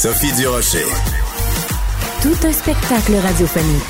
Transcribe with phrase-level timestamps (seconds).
[0.00, 0.86] Sophie Durocher.
[2.22, 3.82] Tout un spectacle radiophonique.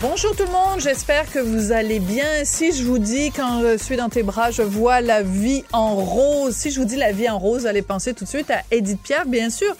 [0.00, 2.24] Bonjour tout le monde, j'espère que vous allez bien.
[2.44, 5.96] Si je vous dis quand je suis dans tes bras, je vois la vie en
[5.96, 6.54] rose.
[6.54, 9.02] Si je vous dis la vie en rose, allez penser tout de suite à Edith
[9.02, 9.76] Piaf, bien sûr.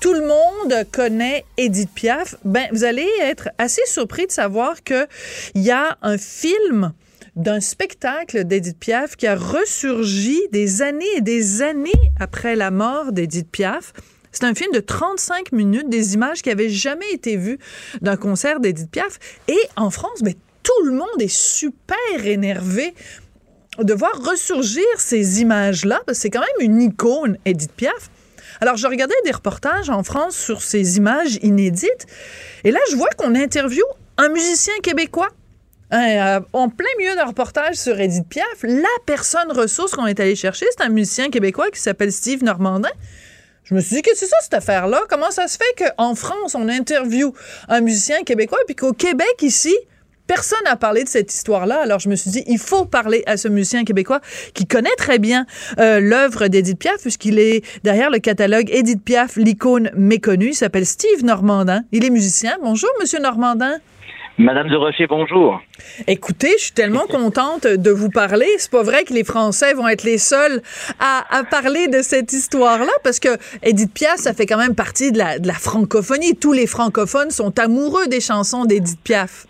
[0.00, 2.36] Tout le monde connaît Edith Piaf.
[2.42, 5.06] Ben, vous allez être assez surpris de savoir que
[5.54, 6.94] il y a un film
[7.36, 13.12] d'un spectacle d'Edith Piaf qui a ressurgi des années et des années après la mort
[13.12, 13.92] d'Edith Piaf.
[14.30, 17.58] C'est un film de 35 minutes, des images qui avaient jamais été vues
[18.00, 19.18] d'un concert d'Edith Piaf.
[19.48, 22.94] Et en France, mais tout le monde est super énervé
[23.78, 26.00] de voir ressurgir ces images-là.
[26.12, 28.10] C'est quand même une icône, Edith Piaf.
[28.60, 32.06] Alors, je regardais des reportages en France sur ces images inédites.
[32.62, 33.84] Et là, je vois qu'on interviewe
[34.16, 35.30] un musicien québécois
[35.92, 40.34] euh, en plein milieu d'un reportage sur Edith Piaf, la personne ressource qu'on est allé
[40.34, 42.90] chercher, c'est un musicien québécois qui s'appelle Steve Normandin.
[43.64, 45.02] Je me suis dit que c'est ça cette affaire-là?
[45.08, 47.32] Comment ça se fait qu'en France, on interviewe
[47.68, 49.74] un musicien québécois, puis qu'au Québec, ici,
[50.26, 51.80] personne n'a parlé de cette histoire-là?
[51.80, 54.20] Alors je me suis dit, il faut parler à ce musicien québécois
[54.52, 55.46] qui connaît très bien
[55.78, 60.48] euh, l'œuvre d'Edith Piaf, puisqu'il est derrière le catalogue Edith Piaf, l'icône méconnue.
[60.48, 61.84] Il s'appelle Steve Normandin.
[61.92, 62.58] Il est musicien.
[62.62, 63.78] Bonjour, Monsieur Normandin.
[64.36, 65.60] Madame de Rocher, bonjour.
[66.08, 68.48] Écoutez, je suis tellement contente de vous parler.
[68.58, 70.60] C'est pas vrai que les Français vont être les seuls
[70.98, 73.28] à, parler de cette histoire-là, parce que
[73.62, 76.34] Edith Piaf, ça fait quand même partie de la, de la francophonie.
[76.36, 79.46] Tous les francophones sont amoureux des chansons d'Edith Piaf.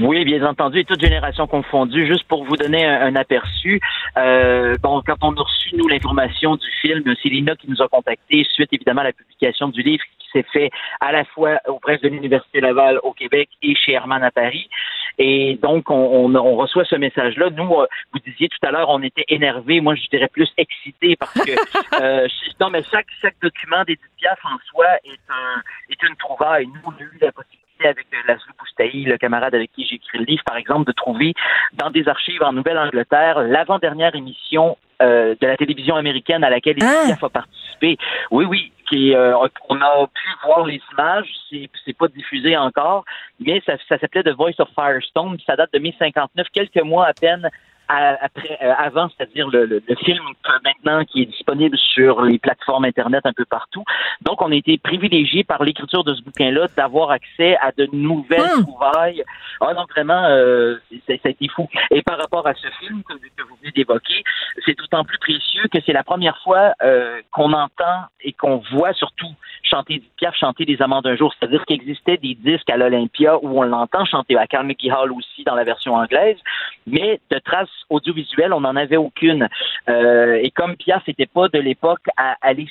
[0.00, 2.06] Oui, bien entendu, et toute génération confondue.
[2.06, 3.80] Juste pour vous donner un, aperçu,
[4.16, 7.88] euh, bon, quand on a reçu nous l'information du film, c'est Lina qui nous a
[7.88, 11.98] contactés suite évidemment à la publication du livre qui s'est fait à la fois auprès
[11.98, 14.70] de l'université Laval au Québec et chez Herman à Paris.
[15.18, 17.50] Et donc on, on, reçoit ce message-là.
[17.50, 19.82] Nous, euh, vous disiez tout à l'heure, on était énervés.
[19.82, 21.50] Moi, je dirais plus excité parce que
[22.00, 22.26] euh,
[22.58, 25.60] non, mais chaque chaque document d'Edith Piaf en soi est un
[25.90, 26.66] est une trouvaille.
[26.68, 29.96] Nous, on a eu la possibilité avec euh, Laszlo Boustaï, le camarade avec qui j'ai
[29.96, 31.34] écrit le livre, par exemple, de trouver
[31.74, 37.14] dans des archives en Nouvelle-Angleterre l'avant-dernière émission euh, de la télévision américaine à laquelle ah.
[37.20, 37.96] a participé.
[38.30, 39.36] Oui, oui, qui, euh,
[39.68, 43.04] on a pu voir les images, c'est, pas diffusé encore,
[43.38, 47.12] mais ça, ça s'appelait The Voice of Firestone, ça date de 1959, quelques mois à
[47.14, 47.48] peine
[47.90, 50.22] après, euh, avant, c'est-à-dire le, le, film
[50.64, 53.84] maintenant qui est disponible sur les plateformes Internet un peu partout.
[54.22, 58.40] Donc, on a été privilégié par l'écriture de ce bouquin-là d'avoir accès à de nouvelles
[58.58, 58.62] hmm.
[58.62, 59.24] trouvailles.
[59.60, 61.68] Ah non, vraiment, euh, ça a été fou.
[61.90, 64.22] Et par rapport à ce film que, que vous venez d'évoquer,
[64.64, 68.92] c'est d'autant plus précieux que c'est la première fois euh, qu'on entend et qu'on voit
[68.92, 71.32] surtout chanter Piaf chanter Les Amants d'un jour.
[71.38, 75.44] C'est-à-dire qu'il existait des disques à l'Olympia où on l'entend chanter à Carnegie Hall aussi
[75.44, 76.38] dans la version anglaise,
[76.86, 79.48] mais de traces audiovisuelles, on n'en avait aucune.
[79.88, 82.66] Euh, et comme Piaf n'était pas de l'époque à aller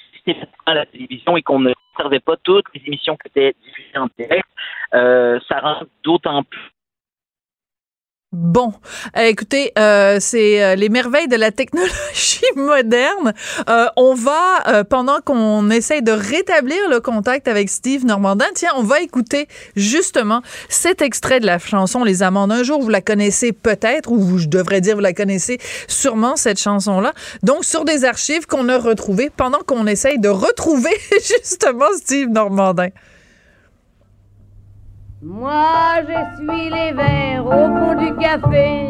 [0.65, 4.07] à la télévision et qu'on ne servait pas toutes les émissions qui étaient diffusées en
[4.17, 4.47] direct,
[4.93, 6.59] euh, ça rend d'autant plus
[8.31, 8.73] Bon,
[9.17, 13.33] euh, écoutez, euh, c'est euh, les merveilles de la technologie moderne.
[13.95, 19.01] on va, pendant qu'on essaye de rétablir le contact avec Steve Normandin, tiens, on va
[19.01, 22.79] écouter justement cet extrait de la chanson Les Amants d'un jour.
[22.79, 25.57] Vous la connaissez peut-être, ou je devrais dire, vous la connaissez
[25.87, 27.13] sûrement, cette chanson-là.
[27.41, 32.89] Donc, sur des archives qu'on a retrouvées pendant qu'on essaye de retrouver justement Steve Normandin.
[35.21, 38.87] Moi, je suis les verres au fond du café.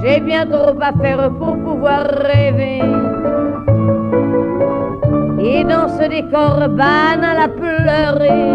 [0.00, 2.82] J'ai bien trop à faire pour pouvoir rêver.
[5.40, 8.52] Et dans ce décor banal à pleurer,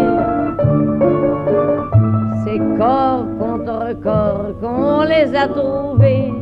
[2.42, 6.32] c'est corps contre corps qu'on les a trouvés.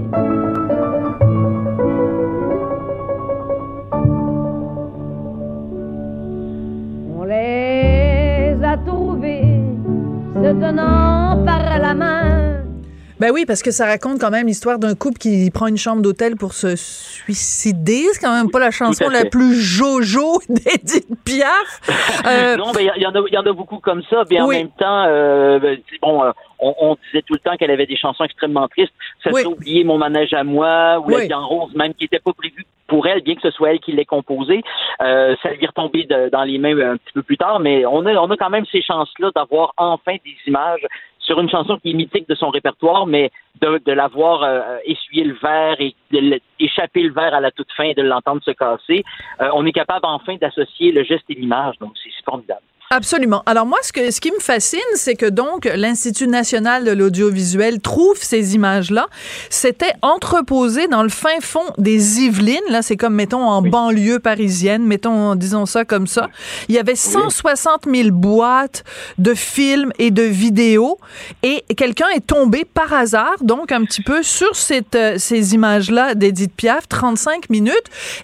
[7.19, 7.58] On les
[10.43, 12.28] se tenant par la main.
[13.21, 16.03] Ben oui, parce que ça raconte quand même l'histoire d'un couple qui prend une chambre
[16.03, 18.05] d'hôtel pour se suicider.
[18.13, 21.81] C'est quand même pas la chanson la plus jojo d'Edith Piaf.
[22.27, 24.25] Euh, non, mais il y, en a, beaucoup comme ça.
[24.31, 27.87] Mais en même temps, euh, ben, bon, euh, on, disait tout le temps qu'elle avait
[27.87, 28.93] des chansons extrêmement tristes.
[29.23, 29.45] Ça oui.
[29.45, 32.67] oublié Mon manège à moi ou La vie en rose, même qui n'était pas prévu
[32.89, 34.63] pour elle, bien que ce soit elle qui l'ait composé.
[35.01, 38.05] Euh, ça lui est retombé dans les mains un petit peu plus tard, mais on
[38.07, 40.85] a, on a quand même ces chances-là d'avoir enfin des images
[41.29, 43.31] sur une chanson qui est mythique de son répertoire, mais
[43.61, 47.85] de, de l'avoir euh, essuyé le verre et d'échapper le verre à la toute fin
[47.85, 49.05] et de l'entendre se casser,
[49.43, 52.63] euh, on est capable enfin d'associer le geste et l'image, donc c'est formidable.
[52.91, 53.43] Absolument.
[53.45, 57.81] Alors moi, ce, que, ce qui me fascine, c'est que donc l'Institut national de l'audiovisuel
[57.81, 59.09] trouve ces images-là.
[59.51, 62.57] C'était entreposé dans le fin fond des Yvelines.
[62.71, 66.31] Là, c'est comme, mettons, en banlieue parisienne, mettons, disons ça comme ça.
[66.71, 68.85] Il y avait 160 000 boîtes
[69.19, 70.99] de films et de vidéos
[71.43, 76.15] et quelqu'un est tombé par hasard, donc un petit peu sur cette, euh, ces images-là
[76.15, 77.75] d'Edith Piaf, 35 minutes.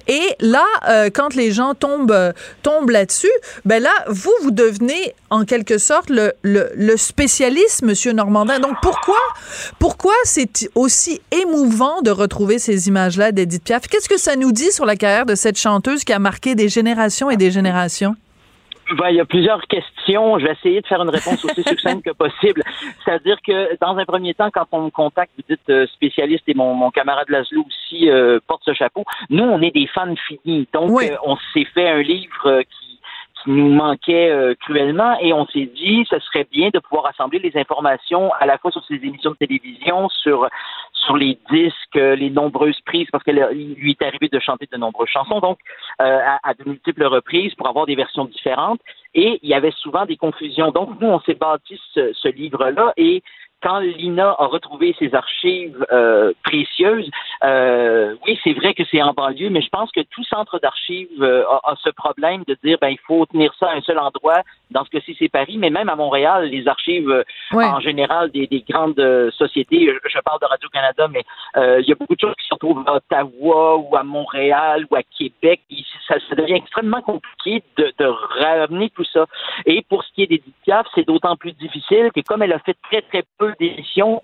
[0.08, 2.32] Et là, euh, quand les gens tombent, euh,
[2.62, 3.30] tombent là-dessus,
[3.66, 8.60] ben là, vous, vous devenez en quelque sorte le, le, spécialiste, Monsieur Normandin.
[8.60, 9.18] Donc pourquoi,
[9.78, 13.88] pourquoi c'est aussi émouvant de retrouver ces images-là d'Edith Piaf?
[13.88, 16.68] Qu'est-ce que ça nous dit sur la carrière de cette chanteuse qui a marqué des
[16.68, 18.16] générations et des générations?
[18.98, 20.38] Ben, il y a plusieurs questions.
[20.38, 22.62] Je vais essayer de faire une réponse aussi succincte que possible.
[23.04, 26.54] C'est-à-dire que, dans un premier temps, quand on me contacte, vous dites euh, spécialiste et
[26.54, 29.04] mon, mon camarade Laszlo aussi euh, porte ce chapeau.
[29.30, 30.68] Nous, on est des fans finis.
[30.72, 32.93] Donc, euh, on s'est fait un livre qui
[33.46, 37.56] nous manquait euh, cruellement et on s'est dit ce serait bien de pouvoir assembler les
[37.56, 40.48] informations à la fois sur ces émissions de télévision, sur
[41.04, 43.36] sur les disques, les nombreuses prises, parce qu'il
[43.76, 45.58] lui est arrivé de chanter de nombreuses chansons, donc
[46.00, 48.80] euh, à, de multiples reprises pour avoir des versions différentes.
[49.14, 50.70] Et il y avait souvent des confusions.
[50.70, 53.22] Donc nous, on s'est bâti ce, ce livre-là et
[53.64, 57.10] quand Lina a retrouvé ses archives euh, précieuses,
[57.42, 61.08] euh, oui, c'est vrai que c'est en banlieue, mais je pense que tout centre d'archives
[61.22, 64.42] euh, a, ce problème de dire ben il faut tenir ça à un seul endroit.
[64.70, 69.30] Dans ce cas-ci, c'est Paris, mais même à Montréal, les archives en général des, grandes
[69.30, 71.24] sociétés, je, parle de Radio Canada, mais
[71.56, 74.96] il y a beaucoup de choses qui se retrouvent à Ottawa ou à Montréal ou
[74.96, 75.60] à Québec.
[76.08, 78.06] ça, devient extrêmement compliqué de, de
[78.42, 79.26] ramener tout ça.
[79.64, 82.58] Et pour ce qui est des DICAF, c'est d'autant plus difficile que comme elle a
[82.58, 84.22] fait très très peu d'éditions,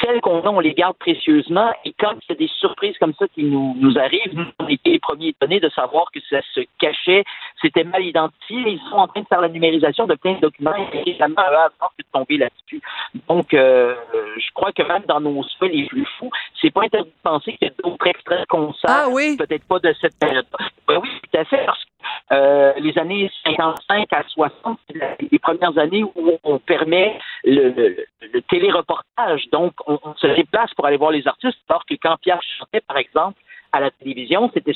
[0.00, 1.72] celles qu'on a, on les garde précieusement.
[1.84, 4.68] Et quand il y a des surprises comme ça qui nous, nous arrivent, nous, on
[4.68, 7.24] était les premiers étonnés de savoir que ça se cachait,
[7.60, 8.56] c'était mal identifié.
[8.66, 11.90] Ils sont en train de faire la numérisation de plein de documents et jamais avant
[11.98, 12.80] de tomber là-dessus.
[13.28, 13.94] Donc, euh,
[14.36, 16.30] je crois que même dans nos souhaits les plus fous,
[16.60, 19.36] c'est pas interdit de penser qu'il y a d'autres extraits de concerts, ah, oui.
[19.36, 20.46] peut-être pas de cette période.
[20.88, 21.84] Ben oui, tout à fait, parce
[22.32, 28.04] euh, les années 55 à 60, c'est les premières années où on permet le, le,
[28.32, 29.48] le téléreportage.
[29.52, 32.96] Donc, on, se déplace pour aller voir les artistes, alors que quand Pierre chantait, par
[32.96, 33.40] exemple,
[33.72, 34.74] à la télévision, c'était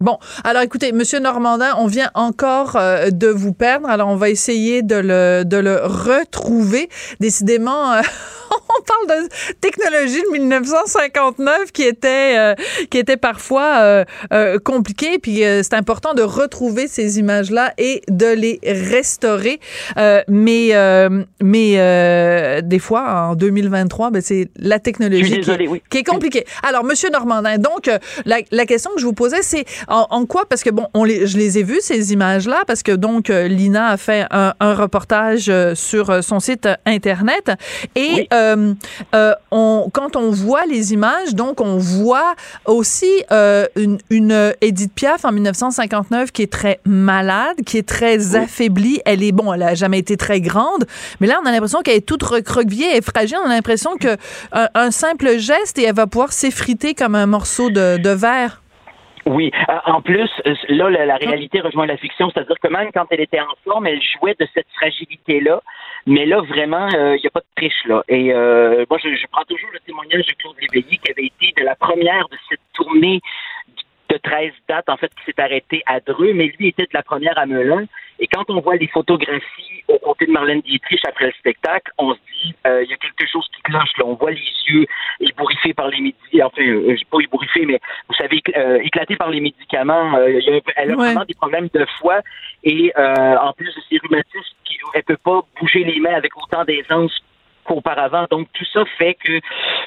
[0.00, 4.30] Bon, alors écoutez, Monsieur Normandin, on vient encore euh, de vous perdre, alors on va
[4.30, 6.88] essayer de le, de le retrouver.
[7.18, 8.00] Décidément, euh,
[8.50, 9.28] on parle de
[9.60, 12.54] technologie de 1959 qui était euh,
[12.90, 15.18] qui était parfois euh, euh compliquée.
[15.18, 19.58] Puis c'est important de retrouver ces images-là et de les restaurer.
[20.28, 20.72] mais
[21.42, 25.40] mais des fois en 2023, ben, c'est la technologie
[25.90, 26.44] qui, est compliquée.
[26.62, 27.90] Alors Monsieur Normandin, donc
[28.24, 30.44] la, la question que je vous posais, c'est en, quoi?
[30.48, 33.88] Parce que bon, on les, je les ai vus ces images-là parce que donc Lina
[33.88, 37.52] a fait un, un reportage sur son site internet
[37.94, 38.74] et euh,
[39.14, 44.92] euh, on, quand on voit les images, donc on voit aussi euh, une, une, Edith
[44.94, 49.00] Piaf en 1959 qui est très malade, qui est très affaiblie.
[49.04, 50.86] Elle est bon, elle a jamais été très grande,
[51.20, 53.38] mais là on a l'impression qu'elle est toute recroquevillée, et fragile.
[53.44, 54.16] On a l'impression que
[54.52, 58.62] un, simple geste et elle va pouvoir s'effriter comme un morceau de, de verre.
[59.28, 59.50] Oui.
[59.84, 60.30] En plus,
[60.68, 64.00] là, la, réalité rejoint la fiction, c'est-à-dire que même quand elle était en forme, elle
[64.02, 65.60] jouait de cette fragilité-là.
[66.06, 68.02] Mais là, vraiment, il euh, n'y a pas de triche, là.
[68.08, 71.64] Et euh, moi, je, prends toujours le témoignage de Claude Léveillé, qui avait été de
[71.64, 73.20] la première de cette tournée
[74.08, 77.02] de 13 dates, en fait, qui s'est arrêtée à Dreux, mais lui était de la
[77.02, 77.84] première à Melun.
[78.18, 82.12] Et quand on voit les photographies au côté de Marlène Dietrich après le spectacle, on
[82.14, 84.04] se dit, euh, il y a quelque chose qui cloche, là.
[84.06, 84.86] On voit les yeux
[85.20, 89.40] ébouriffés par les médicaments, enfin, euh, pas ébouriffés, mais vous savez, euh, éclatés par les
[89.40, 90.16] médicaments.
[90.16, 90.40] Euh,
[90.76, 92.20] elle a vraiment des problèmes de foie.
[92.64, 94.56] Et en plus de ses rhumatismes,
[94.94, 97.12] elle peut pas bouger les mains avec autant d'aisance
[97.68, 98.26] qu'auparavant.
[98.30, 99.40] Donc tout ça fait que,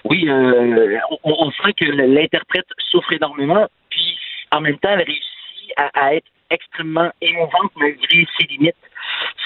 [0.06, 4.18] oui, euh, on, sent que l'interprète souffre énormément, puis
[4.52, 8.76] en même temps, elle réussit à, être extrêmement émouvante malgré ses limites.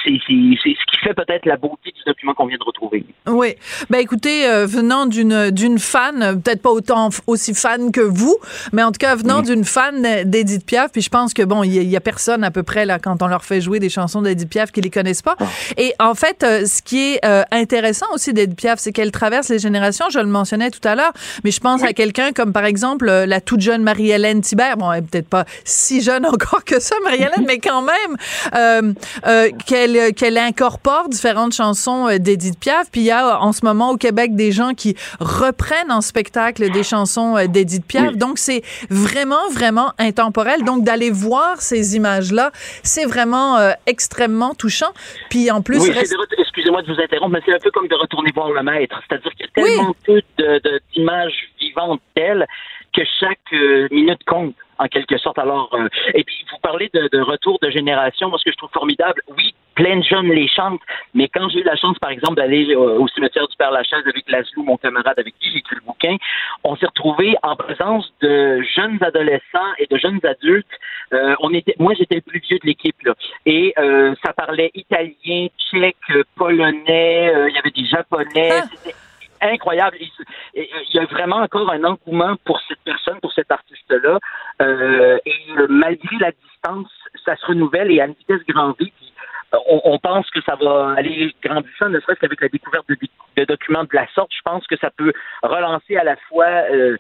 [0.04, 3.06] c'est ce qui fait peut-être la beauté du document qu'on vient de retrouver.
[3.28, 3.56] Oui.
[3.90, 8.38] Ben écoutez, euh, venant d'une d'une fan, peut-être pas autant aussi fan que vous,
[8.74, 11.74] mais en tout cas venant d'une fan d'Edith Piaf, puis je pense que bon, il
[11.74, 13.80] y, a- il y a personne à peu près là quand on leur fait jouer
[13.80, 15.36] des chansons d'Edith Piaf qui les connaissent pas.
[15.78, 19.50] Et en fait, euh, ce qui est euh, intéressant aussi d'Edith Piaf, c'est qu'elle traverse
[19.50, 20.06] les générations.
[20.12, 23.42] Je le mentionnais tout à l'heure, mais je pense à quelqu'un comme par exemple la
[23.42, 24.78] toute jeune Marie-Hélène Thibert.
[24.78, 28.18] Bon, elle est peut-être pas si jeune encore que ça, Marie-Hélène, mais quand même
[28.56, 28.94] euh,
[29.28, 32.90] euh, qu'elle qu'elle incorpore différentes chansons euh, d'Edith Piaf.
[32.92, 36.70] Puis il y a en ce moment au Québec des gens qui reprennent en spectacle
[36.72, 38.12] des chansons euh, d'Edith Piaf.
[38.12, 38.18] Oui.
[38.18, 40.64] Donc c'est vraiment vraiment intemporel.
[40.64, 42.52] Donc d'aller voir ces images-là,
[42.84, 44.92] c'est vraiment euh, extrêmement touchant.
[45.30, 47.88] Puis en plus, Oui, reste- de excusez-moi de vous interrompre, mais c'est un peu comme
[47.88, 49.00] de retourner voir le maître.
[49.10, 49.70] C'est-à-dire qu'il y a Oui.
[49.76, 52.46] tellement peu de- de- d'images vivantes telles
[52.96, 55.40] que chaque euh, minute compte, en quelque sorte.
[55.40, 58.30] Alors, euh, et puis, vous parlez de, de retour de génération.
[58.30, 60.82] Moi, ce que je trouve formidable, oui, plein de jeunes les chantent,
[61.14, 64.04] mais quand j'ai eu la chance, par exemple, d'aller euh, au cimetière du Père Lachaise
[64.08, 66.16] avec Laszlo, mon camarade avec qui j'ai écrit le bouquin,
[66.64, 70.66] on s'est retrouvés en présence de jeunes adolescents et de jeunes adultes.
[71.14, 73.14] Euh, on était, moi, j'étais le plus vieux de l'équipe, là.
[73.46, 75.98] Et euh, ça parlait italien, tchèque,
[76.36, 78.62] polonais, euh, il y avait des japonais.
[78.64, 78.92] Ah.
[79.46, 79.98] Incroyable.
[80.56, 84.20] Il, y a vraiment encore un engouement pour cette personne, pour cet artiste-là.
[84.62, 86.92] Euh, et malgré la distance,
[87.24, 88.92] ça se renouvelle et à une vitesse grand V.
[89.54, 93.84] Euh, on, pense que ça va aller grandissant, ne serait-ce qu'avec la découverte de, documents
[93.84, 94.32] de la sorte.
[94.36, 96.98] Je pense que ça peut relancer à la fois euh,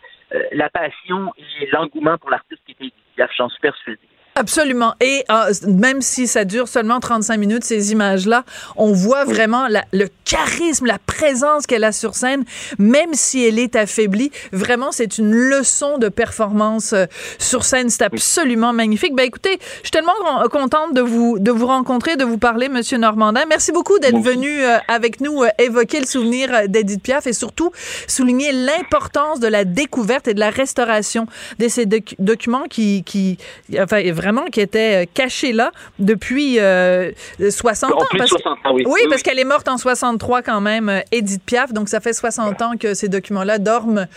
[0.51, 2.93] la passion et l'engouement pour l'artiste qui était.
[3.37, 3.99] J'en suis persuadé.
[4.37, 4.93] Absolument.
[4.99, 8.43] Et euh, même si ça dure seulement 35 minutes, ces images-là,
[8.75, 12.43] on voit vraiment la- le charisme, la présence qu'elle a sur scène,
[12.77, 14.31] même si elle est affaiblie.
[14.51, 17.05] Vraiment, c'est une leçon de performance euh,
[17.39, 17.89] sur scène.
[17.89, 19.15] C'est absolument magnifique.
[19.15, 22.67] Ben écoutez, je suis tellement con- contente de vous de vous rencontrer, de vous parler,
[22.67, 23.43] Monsieur Normandin.
[23.47, 27.31] Merci beaucoup d'être venu euh, avec nous euh, évoquer le souvenir euh, d'Edith Piaf et
[27.33, 27.71] surtout
[28.05, 31.25] souligner l'importance de la découverte et de la restauration
[31.59, 33.37] de ces doc- documents qui, qui,
[33.79, 37.11] enfin, vraiment, qui étaient euh, cachés là depuis euh,
[37.47, 37.95] 60 ans.
[37.97, 38.83] En plus de parce que- 60 ans, oui.
[38.87, 41.71] oui, parce qu'elle est morte en 63 quand même, euh, Edith Piaf.
[41.73, 44.07] Donc, ça fait 60 ans que ces documents-là dorment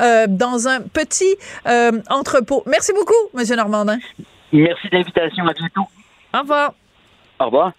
[0.00, 2.62] euh, dans un petit euh, entrepôt.
[2.66, 3.98] Merci beaucoup, Monsieur Normandin.
[4.52, 5.46] Merci de l'invitation.
[5.46, 5.86] À bientôt.
[6.34, 6.72] Au revoir.
[7.40, 7.72] Au revoir.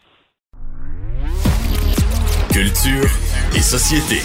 [2.53, 3.09] Culture
[3.55, 4.21] et société.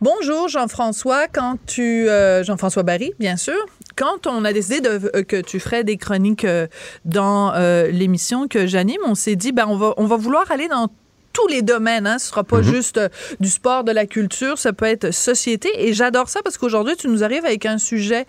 [0.00, 3.56] Bonjour Jean-François, quand tu euh, Jean-François Barry, bien sûr.
[3.96, 6.66] Quand on a décidé de, euh, que tu ferais des chroniques euh,
[7.04, 7.52] dans
[7.90, 10.90] l'émission que j'anime, on s'est dit ben on va on va vouloir aller dans
[11.36, 12.06] tous les domaines.
[12.06, 12.18] Hein.
[12.18, 13.08] Ce sera pas juste euh,
[13.40, 15.68] du sport, de la culture, ça peut être société.
[15.76, 18.26] Et j'adore ça parce qu'aujourd'hui, tu nous arrives avec un sujet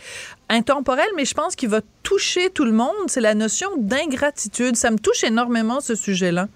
[0.49, 2.93] intemporel, mais je pense qu'il va toucher tout le monde.
[3.07, 4.75] C'est la notion d'ingratitude.
[4.75, 6.49] Ça me touche énormément, ce sujet-là.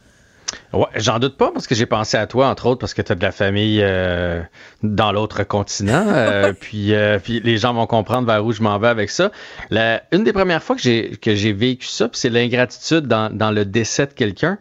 [0.74, 3.12] Ouais, j'en doute pas parce que j'ai pensé à toi, entre autres, parce que tu
[3.12, 4.42] as de la famille euh,
[4.84, 6.06] dans l'autre continent.
[6.08, 9.32] euh, puis, euh, puis les gens vont comprendre vers où je m'en vais avec ça.
[9.70, 13.52] La, une des premières fois que j'ai que j'ai vécu ça, c'est l'ingratitude dans, dans
[13.52, 14.58] le décès de quelqu'un.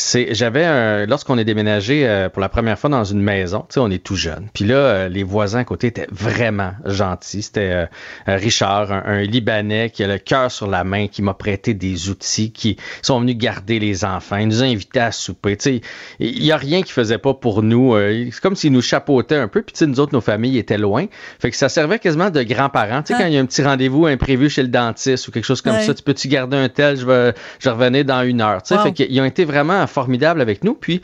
[0.00, 3.74] C'est, j'avais un, lorsqu'on est déménagé euh, pour la première fois dans une maison, tu
[3.74, 4.46] sais, on est tout jeune.
[4.54, 7.42] Puis là, euh, les voisins à côté étaient vraiment gentils.
[7.42, 7.86] C'était euh,
[8.28, 12.10] Richard, un, un Libanais qui a le cœur sur la main, qui m'a prêté des
[12.10, 14.36] outils, qui sont venus garder les enfants.
[14.36, 15.56] Il nous a invités à souper.
[15.56, 15.80] Tu sais,
[16.20, 17.94] il y a rien qu'il faisait pas pour nous.
[17.96, 19.62] Euh, C'est comme s'il nous chapeautait un peu.
[19.62, 21.06] Puis tu sais, nous autres, nos familles étaient loin.
[21.40, 23.02] Fait que ça servait quasiment de grands-parents.
[23.02, 23.22] Tu sais, Ah.
[23.22, 25.74] quand il y a un petit rendez-vous imprévu chez le dentiste ou quelque chose comme
[25.74, 25.82] Ouais.
[25.82, 28.62] ça, tu peux-tu garder un tel, je vais, je revenais dans une heure.
[28.62, 28.84] Tu sais, Wow.
[28.84, 30.74] fait qu'ils ont été vraiment formidables avec nous.
[30.74, 31.02] Puis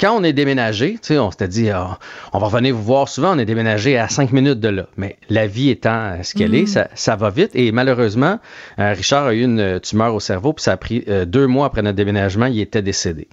[0.00, 1.98] quand on est déménagé, tu sais, on s'était dit, ah,
[2.32, 3.34] on va revenir vous voir souvent.
[3.34, 4.86] On est déménagé à cinq minutes de là.
[4.96, 7.50] Mais la vie étant ce qu'elle est, ça, ça va vite.
[7.54, 8.38] Et malheureusement,
[8.78, 10.52] euh, Richard a eu une tumeur au cerveau.
[10.52, 13.28] Puis ça a pris euh, deux mois après notre déménagement, il était décédé.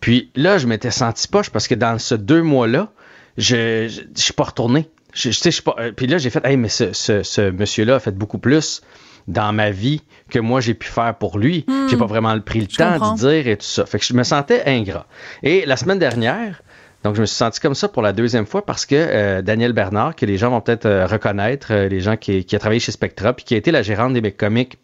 [0.00, 2.90] Puis là, je m'étais senti poche parce que dans ce deux mois-là,
[3.36, 4.88] je, je suis pas retourné.
[5.14, 7.22] Je, je sais, je suis pas, euh, puis là, j'ai fait, hey, mais ce, ce,
[7.22, 8.82] ce monsieur-là a fait beaucoup plus
[9.28, 11.64] dans ma vie que moi j'ai pu faire pour lui.
[11.88, 13.86] J'ai pas vraiment pris le temps de dire et tout ça.
[13.86, 15.06] Fait que je me sentais ingrat.
[15.44, 16.62] Et la semaine dernière,
[17.04, 19.72] donc je me suis senti comme ça pour la deuxième fois parce que euh, Daniel
[19.72, 22.80] Bernard, que les gens vont peut-être euh, reconnaître, euh, les gens qui, qui a travaillé
[22.80, 24.78] chez Spectra, puis qui a été la gérante des mécomiques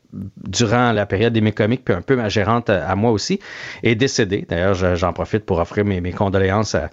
[0.47, 3.41] durant la période des mécomiques, puis un peu ma gérante à, à moi aussi,
[3.83, 4.47] est décédée.
[4.49, 6.91] D'ailleurs, je- j'en profite pour offrir mes, mes condoléances à,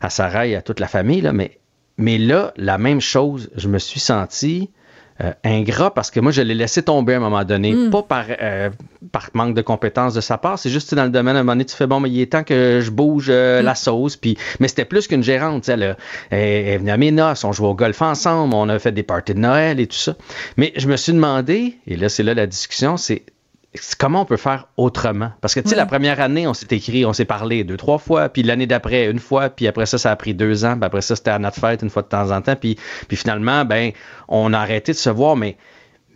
[0.00, 1.20] à Sarah et à toute la famille.
[1.20, 1.60] Là, mais,
[1.96, 4.70] mais là, la même chose, je me suis senti
[5.22, 7.90] euh, ingrat parce que moi, je l'ai laissé tomber à un moment donné, Mm.
[7.90, 8.70] pas par, euh,
[9.12, 11.52] par manque de compétences de sa part, c'est juste dans le domaine, à un moment
[11.52, 13.64] donné, tu fais bon, mais il est temps que je bouge euh, Mm.
[13.64, 14.16] la sauce.
[14.16, 15.96] Puis, mais c'était plus qu'une gérante, tu sais, elle, a-
[16.30, 19.02] elle, est venue à mes noces, on jouait au golf ensemble, on a fait des
[19.04, 20.16] parties de Noël et tout ça.
[20.56, 23.22] Mais je me suis demandé, et là, c'est là la discussion, c'est
[23.98, 25.32] comment on peut faire autrement?
[25.40, 27.98] Parce que, tu sais, la première année, on s'est écrit, on s'est parlé deux, trois
[27.98, 30.84] fois, puis l'année d'après, une fois, puis après ça, ça a pris deux ans, puis
[30.84, 32.76] après ça, c'était à notre fête, une fois de temps en temps, puis,
[33.08, 33.90] puis finalement, ben,
[34.28, 35.56] on a arrêté de se voir, mais,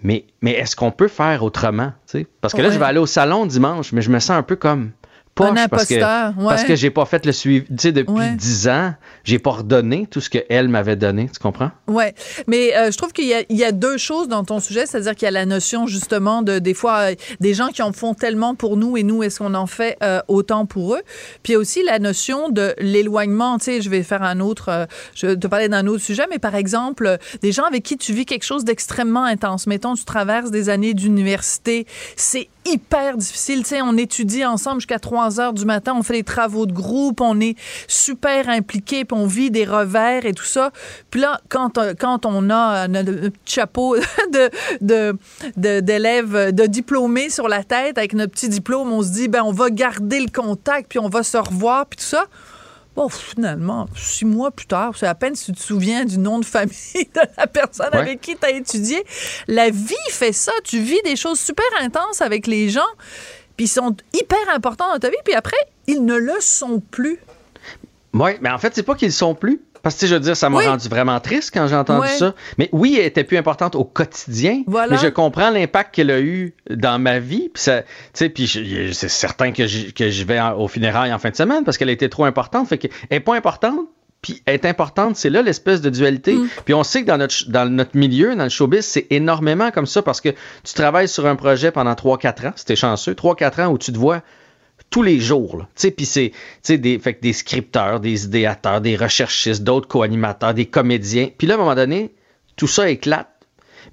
[0.02, 1.92] mais, mais est-ce qu'on peut faire autrement?
[2.06, 2.26] tu sais?
[2.40, 2.74] Parce que là, Ouais.
[2.74, 4.92] je vais aller au salon dimanche, mais je me sens un peu comme
[5.38, 6.44] poche Un parce que, ouais.
[6.48, 7.64] parce que j'ai pas fait le suivi.
[7.64, 8.34] Tu sais, depuis Ouais.
[8.36, 11.70] dix ans, j'ai pas redonné tout ce qu'elle m'avait donné, tu comprends?
[11.86, 12.14] Ouais,
[12.46, 14.86] mais euh, je trouve qu'il y, a- il y a deux choses dans ton sujet,
[14.86, 17.92] c'est-à-dire qu'il y a la notion justement de des fois euh, des gens qui en
[17.92, 21.02] font tellement pour nous et nous est-ce qu'on en fait euh, autant pour eux?
[21.42, 23.58] Puis il y a aussi la notion de l'éloignement.
[23.58, 26.38] Tu sais, je vais faire un autre, je vais te parler d'un autre sujet, mais
[26.38, 29.66] par exemple des gens avec qui tu vis quelque chose d'extrêmement intense.
[29.66, 33.64] Mettons, tu traverses des années d'université, c'est hyper difficile.
[33.82, 37.40] On étudie ensemble jusqu'à 3 heures du matin, on fait des travaux de groupe, on
[37.40, 37.56] est
[37.86, 40.70] super impliqués, puis on vit des revers et tout ça.
[41.10, 43.96] Puis là, quand, euh, quand on a euh, notre petit chapeau
[44.80, 49.42] de- d'élèves, de diplômés sur la tête, avec notre petit diplôme, on se dit, ben
[49.42, 52.24] on va garder le contact, puis on va se revoir, puis tout ça.
[52.98, 56.40] Bon, finalement, six mois plus tard, c'est à peine si tu te souviens du nom
[56.40, 56.72] de famille
[57.14, 57.98] de la personne Ouais.
[58.00, 59.04] avec qui tu as étudié.
[59.46, 60.50] La vie fait ça.
[60.64, 62.80] Tu vis des choses super intenses avec les gens,
[63.56, 67.20] puis ils sont hyper importants dans ta vie, puis après, ils ne le sont plus.
[68.14, 69.60] Oui, mais en fait, c'est pas qu'ils le sont plus.
[69.82, 70.66] Parce que, je veux dire, ça m'a Oui.
[70.66, 72.34] rendu vraiment triste quand j'ai entendu ça.
[72.58, 74.62] Mais oui, elle était plus importante au quotidien.
[74.66, 74.92] Voilà.
[74.92, 77.48] Mais je comprends l'impact qu'elle a eu dans ma vie.
[77.52, 77.82] Puis, ça-
[78.18, 81.64] je- c'est certain que j'y que j'y vais en- au funérailles en fin de semaine
[81.64, 82.68] parce qu'elle a été trop importante.
[82.68, 83.76] Fait qu'elle est pas importante.
[84.20, 86.34] Puis est importante, c'est là l'espèce de dualité.
[86.34, 86.48] Mm.
[86.64, 89.86] Puis on sait que dans notre, dans notre milieu, dans le showbiz, c'est énormément comme
[89.86, 90.30] ça parce que
[90.64, 93.92] tu travailles sur un projet pendant 3-4 ans, si t'es chanceux, 3-4 ans où tu
[93.92, 94.22] te vois
[94.90, 95.66] tous les jours.
[95.96, 96.32] puis c'est
[96.78, 101.28] des, fait que des scripteurs, des idéateurs, des recherchistes, d'autres co-animateurs, des comédiens.
[101.36, 102.14] Puis là, à un moment donné,
[102.56, 103.28] tout ça éclate.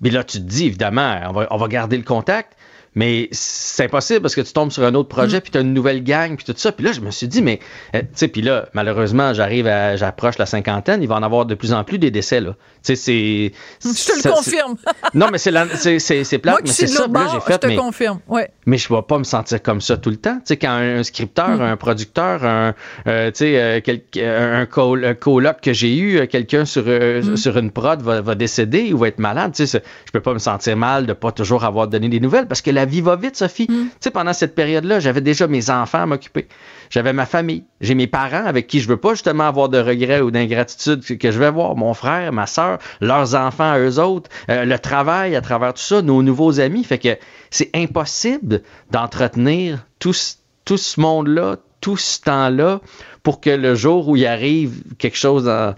[0.02, 2.58] Mais là, tu te dis, évidemment, on va, on va garder le contact,
[2.96, 5.18] mais c'est impossible parce que tu tombes sur un autre Mm.
[5.18, 6.72] projet, puis tu as une nouvelle gang, puis tout ça.
[6.72, 7.60] Puis là, je me suis dit, mais,
[7.96, 11.46] euh, tu sais, puis là, malheureusement, j'arrive à, j'approche la cinquantaine, il va en avoir
[11.46, 12.52] de plus en plus des décès, là.
[12.84, 13.52] Tu sais, c'est.
[13.90, 14.76] Je te le confirme.
[15.14, 17.04] Non, mais c'est la- c'est plate, Moi mais c'est ça.
[17.06, 18.20] Puis là, j'ai bord, je fait, te mais confirme.
[18.28, 18.50] Ouais.
[18.66, 20.36] mais je ne vais pas me sentir comme ça tout le temps.
[20.38, 22.74] Tu sais, quand un, un scripteur, un producteur, un,
[23.08, 26.66] euh, tu sais, euh, quel- un, un col- un coloc que j'ai eu, euh, quelqu'un
[26.66, 30.12] sur, euh, sur une prod va, va décéder ou va être malade, tu sais, je
[30.12, 32.85] peux pas me sentir mal de pas toujours avoir donné des nouvelles parce que la
[32.86, 33.68] vie va vite, Sophie.
[33.68, 36.48] Tu sais, pendant cette période-là, j'avais déjà mes enfants à m'occuper.
[36.90, 37.64] J'avais ma famille.
[37.82, 41.32] J'ai mes parents avec qui je veux pas justement avoir de regrets ou d'ingratitude que,
[41.32, 41.76] je vais voir.
[41.76, 45.82] Mon frère, ma soeur, leurs enfants à eux autres, euh, le travail à travers tout
[45.82, 46.84] ça, nos nouveaux amis.
[46.84, 47.18] Fait que
[47.50, 52.82] c'est impossible d'entretenir tout, ce- tout ce monde-là, tout ce temps-là,
[53.24, 55.76] pour que le jour où il arrive quelque chose, dans-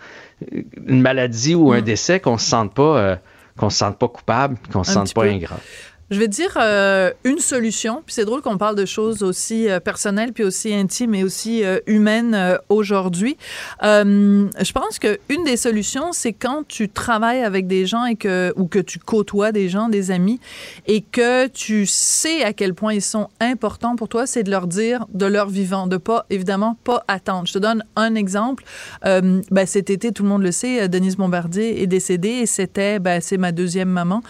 [0.52, 3.16] une maladie ou un décès, qu'on se sente pas, euh,
[3.58, 5.30] qu'on se sente pas coupable, qu'on se Un sente pas peu.
[5.30, 5.60] ingrat.
[6.10, 9.82] Je vais dire euh, une solution, puis c'est drôle qu'on parle de choses aussi euh,
[9.82, 13.36] personnelles, puis aussi intimes et aussi euh, humaines aujourd'hui.
[13.82, 18.54] Je pense que une des solutions, c'est quand tu travailles avec des gens et que
[18.56, 20.40] ou que tu côtoies des gens, des amis,
[20.86, 24.68] et que tu sais à quel point ils sont importants pour toi, c'est de leur
[24.68, 27.48] dire de leur vivant, de pas évidemment pas attendre.
[27.48, 28.64] Je te donne un exemple.
[29.04, 33.20] Ben, cet été, tout le monde le sait, Denise Bombardier est décédée et c'était ben,
[33.22, 34.22] c'est ma deuxième maman.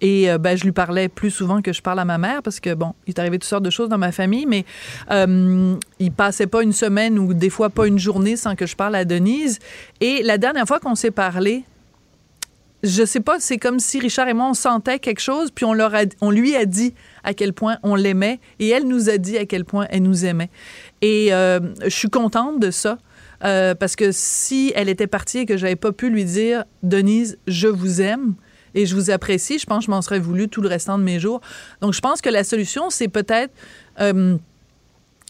[0.00, 2.60] Et euh, ben, je lui parlais plus souvent que je parle à ma mère parce
[2.60, 4.64] que, bon, il est arrivé toutes sortes de choses dans ma famille, mais
[5.10, 8.76] euh, il passait pas une semaine ou des fois pas une journée sans que je
[8.76, 9.58] parle à Denise.
[10.00, 11.64] Et la dernière fois qu'on s'est parlé,
[12.84, 16.30] je sais pas, c'est comme si Richard et moi, on sentait quelque chose, puis on,
[16.30, 19.64] lui a dit à quel point on l'aimait, et elle nous a dit à quel
[19.64, 20.50] point elle nous aimait.
[21.02, 22.98] Et euh, je suis contente de ça.
[23.44, 27.38] euh, parce que si elle était partie et que j'avais pas pu lui dire Denise,
[27.46, 28.34] je vous aime
[28.78, 31.02] et je vous apprécie, je pense que je m'en serais voulu tout le restant de
[31.02, 31.40] mes jours.
[31.80, 33.52] Donc je pense que la solution, c'est peut-être
[34.00, 34.36] euh,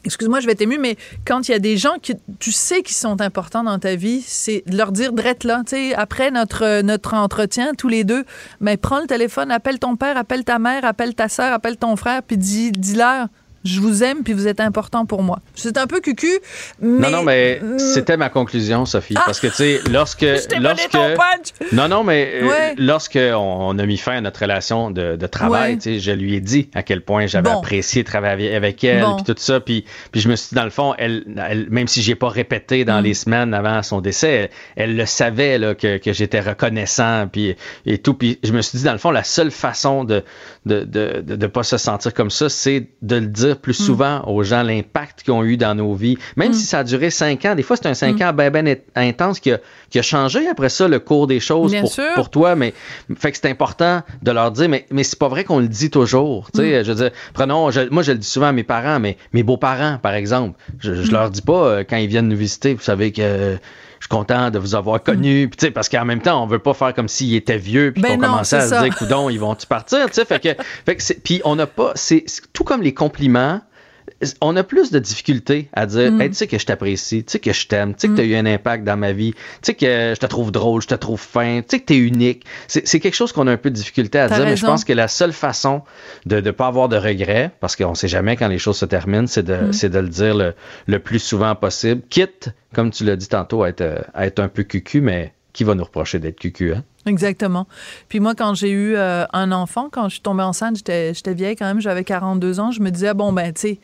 [0.04, 2.94] Excuse-moi, je vais t'ému, mais quand il y a des gens que tu sais qui
[2.94, 5.62] sont importants dans ta vie, c'est de leur dire drette là.
[5.66, 8.24] Tu sais, après notre, euh, notre entretien, tous les deux,
[8.61, 11.96] mais prends le téléphone, appelle ton père, appelle ta mère, appelle ta soeur, appelle ton
[11.96, 13.26] frère, puis dis, dis-leur,
[13.64, 15.40] Je vous aime, puis vous êtes important pour moi.
[15.54, 16.38] C'est un peu cucu,
[16.80, 17.00] mais...
[17.00, 19.14] Non, non, mais c'était ma conclusion, Sophie.
[19.16, 19.22] Ah!
[19.26, 20.22] Parce que, tu sais, lorsque...
[20.60, 21.48] lorsque ton punch!
[21.72, 22.74] Non, non, mais euh, Ouais.
[22.78, 25.76] lorsque on, a mis fin à notre relation de, de travail, Ouais.
[25.78, 27.58] tu sais, je lui ai dit à quel point j'avais Bon.
[27.58, 29.16] apprécié travailler avec elle, Bon.
[29.16, 31.88] puis tout ça, puis, puis je me suis dit, dans le fond, elle, elle- même
[31.88, 32.86] si j'ai pas répété Mm.
[32.86, 37.26] dans les semaines avant son décès, elle, elle le savait là, que, que j'étais reconnaissant,
[37.30, 40.22] puis et tout, puis je me suis dit, dans le fond, la seule façon de
[40.66, 44.22] de, de, de, de pas se sentir comme ça, c'est de le dire Plus souvent
[44.26, 47.44] aux gens, l'impact qu'ils ont eu dans nos vies, même si ça a duré cinq
[47.44, 49.58] ans, des fois c'est un cinq ans ben, ben intense qui a,
[49.90, 51.82] qui a changé après ça le cours des choses Bien
[52.14, 52.74] pour, toi, mais
[53.16, 55.90] fait que c'est important de leur dire, mais, mais c'est pas vrai qu'on le dit
[55.90, 56.50] toujours.
[56.52, 59.00] Tu sais, je veux dire, prenons, je- moi je le dis souvent à mes parents,
[59.00, 62.37] mais mes beaux-parents, par exemple, je, je leur dis pas euh, quand ils viennent nous
[62.37, 63.56] visiter, vous savez que
[64.00, 66.46] je suis content de vous avoir connu, puis tu sais, parce qu'en même temps, on
[66.46, 69.28] veut pas faire comme s'ils étaient vieux, puis Ben qu'on commençait à se dire, coudon,
[69.30, 72.24] ils vont-tu partir, tu sais, fait que, fait que c'est- puis on n'a pas, c'est
[72.52, 73.61] tout comme les compliments,
[74.40, 76.20] on a plus de difficultés à dire, Mm.
[76.20, 78.20] Hey, tu sais que je t'apprécie, tu sais que je t'aime, tu sais que tu
[78.20, 80.88] as eu un impact dans ma vie, tu sais que je te trouve drôle, je
[80.88, 82.44] te trouve fin, tu sais que tu es unique.
[82.66, 84.92] C'est quelque chose qu'on a un peu de difficulté à dire, mais je pense que
[84.92, 85.83] la seule façon
[86.26, 89.26] de ne pas avoir de regrets, parce qu'on sait jamais quand les choses se terminent,
[89.26, 89.88] c'est de, Mm.
[89.90, 90.54] de le dire le,
[90.87, 94.48] le plus souvent possible, quitte, comme tu l'as dit tantôt, à être, à être un
[94.48, 96.84] peu cucu, mais qui va nous reprocher d'être cucu, hein?
[97.04, 97.66] Exactement.
[98.08, 101.56] Puis moi, quand j'ai eu euh, un enfant, quand je suis tombée enceinte, j'étais vieille
[101.56, 103.80] quand même, j'avais 42 ans, je me disais, bon, ben, tu sais,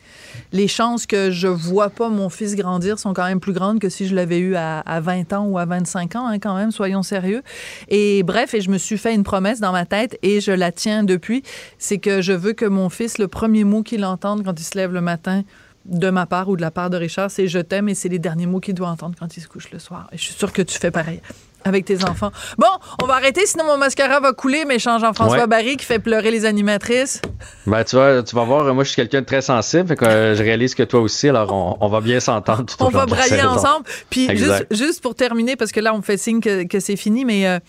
[0.53, 3.89] les chances que je vois pas mon fils grandir sont quand même plus grandes que
[3.89, 6.71] si je l'avais eu à, à 20 ans ou à 25 ans, hein, quand même,
[6.71, 7.43] soyons sérieux.
[7.89, 10.71] Et bref, et je me suis fait une promesse dans ma tête et je la
[10.71, 11.43] tiens depuis,
[11.77, 14.77] c'est que je veux que mon fils, le premier mot qu'il entende quand il se
[14.77, 15.43] lève le matin,
[15.83, 18.17] de ma part ou de la part de Richard, c'est je t'aime et c'est les
[18.17, 20.07] derniers mots qu'il doit entendre quand il se couche le soir.
[20.13, 21.21] Et je suis sûre que tu fais pareil
[21.65, 22.31] avec tes enfants.
[22.57, 22.67] Bon,
[23.01, 25.47] on va arrêter, sinon mon mascara va couler, méchant Jean-François Ouais.
[25.47, 27.21] Barry qui fait pleurer les animatrices.
[27.65, 30.05] Ben, tu vas, tu vas voir, moi, je suis quelqu'un de très sensible, fait que
[30.05, 32.89] euh, je réalise que toi aussi, alors on, on va bien s'entendre tout au On
[32.89, 33.85] va brailler ensemble.
[34.09, 36.95] Puis juste, juste pour terminer, parce que là, on me fait signe que, que c'est
[36.95, 37.59] fini, mais euh,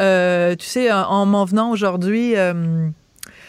[0.00, 2.88] euh, tu sais, en, en m'en venant aujourd'hui, euh,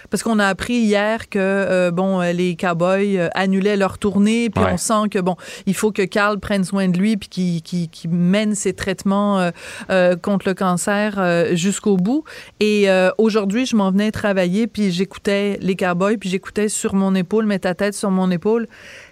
[0.09, 4.49] parce qu'on a appris hier que euh, bon, euh, les Cowboys euh, annulaient leur tournée,
[4.49, 4.71] puis Ouais.
[4.73, 8.55] on sent que bon, il faut que Carl prenne soin de lui, puis qu'il mène
[8.55, 9.51] ses traitements euh,
[9.89, 12.23] euh, contre le cancer euh, jusqu'au bout.
[12.59, 17.15] Et euh, aujourd'hui, je m'en venais travailler, puis j'écoutais les Cowboys, puis j'écoutais sur mon
[17.15, 18.67] épaule, mets ta tête sur mon épaule.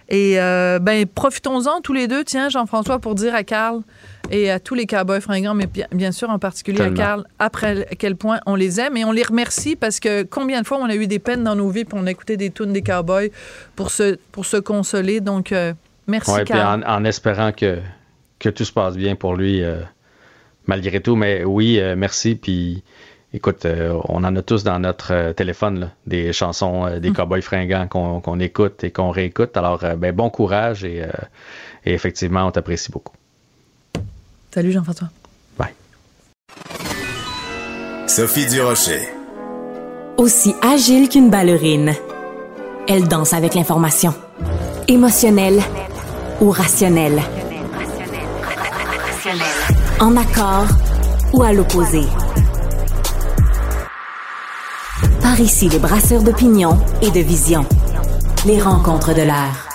[0.10, 3.82] Et euh, ben profitons-en tous les deux, tiens, Jean-François, pour dire à Carl
[4.32, 6.94] et à tous les cowboys fringants, mais bien, sûr en particulier Tellement.
[6.96, 10.24] à Carl, après à quel point on les aime et on les remercie parce que
[10.24, 12.38] combien de fois on a eu des peines dans nos vies puis on a écouté
[12.38, 13.32] des tunes des cowboys
[13.76, 15.20] pour se, pour se consoler.
[15.20, 15.74] Donc, euh,
[16.08, 16.84] merci Ouais, puis Carl.
[16.86, 17.80] en, en espérant que,
[18.40, 19.82] que tout se passe bien pour lui, euh,
[20.68, 21.16] malgré tout.
[21.16, 22.36] Mais oui, merci.
[22.36, 22.84] Puis
[23.34, 27.10] écoute, euh, on en a tous dans notre euh, téléphone, là, des chansons euh, des
[27.10, 27.14] Mm.
[27.14, 29.58] cowboys fringants qu'on qu'on écoute et qu'on réécoute.
[29.58, 31.08] Alors, euh, ben, bon courage et, euh,
[31.86, 33.14] et effectivement, on t'apprécie beaucoup.
[34.54, 35.10] Salut Jean-François.
[35.58, 35.74] Bye.
[38.08, 39.02] Sophie Durocher.
[40.18, 41.94] Aussi agile qu'une ballerine.
[42.88, 44.14] Elle danse avec l'information.
[44.88, 45.60] Émotionnelle
[46.42, 47.20] ou rationnelle.
[50.00, 50.68] En accord
[51.34, 52.02] ou à l'opposé.
[55.34, 57.66] Par ici, les brasseurs d'opinion et de vision.
[58.46, 59.68] Les rencontres de l'air.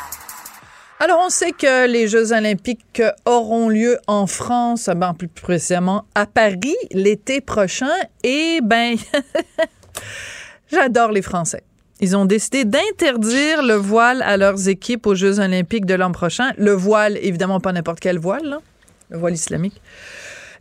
[1.00, 6.26] Alors, on sait que les Jeux olympiques auront lieu en France, ben, plus précisément à
[6.26, 7.90] Paris, l'été prochain.
[8.22, 8.94] Et, ben,
[10.70, 11.64] j'adore les Français.
[11.98, 16.52] Ils ont décidé d'interdire le voile à leurs équipes aux Jeux olympiques de l'an prochain.
[16.56, 18.58] Le voile, évidemment, pas n'importe quel voile,
[19.10, 19.82] le voile islamique.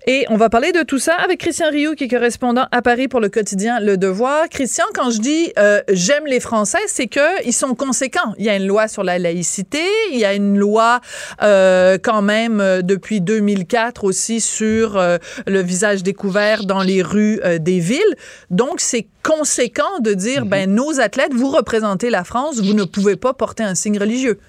[0.10, 3.10] Et on va parler de tout ça avec Christian Rioux, qui est correspondant à Paris
[3.10, 4.48] pour le quotidien Le Devoir.
[4.48, 8.34] Christian, quand je dis euh, j'aime les Français, c'est que ils sont conséquents.
[8.38, 11.02] Il y a une loi sur la laïcité, il y a une loi
[11.44, 17.42] euh, quand même euh, depuis 2004 aussi sur euh, le visage découvert dans les rues
[17.44, 18.16] euh, des villes.
[18.50, 23.18] Donc c'est conséquent de dire ben nos athlètes, vous représentez la France, vous ne pouvez
[23.18, 24.40] pas porter un signe religieux.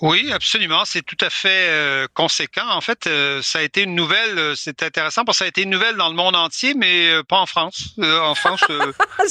[0.00, 0.84] Oui, absolument.
[0.86, 2.66] C'est tout à fait euh, conséquent.
[2.68, 4.38] En fait, euh, ça a été une nouvelle.
[4.38, 7.22] euh, c'est intéressant parce que ça a été une nouvelle dans le monde entier, mais
[7.28, 7.90] pas en France.
[8.00, 8.62] En France,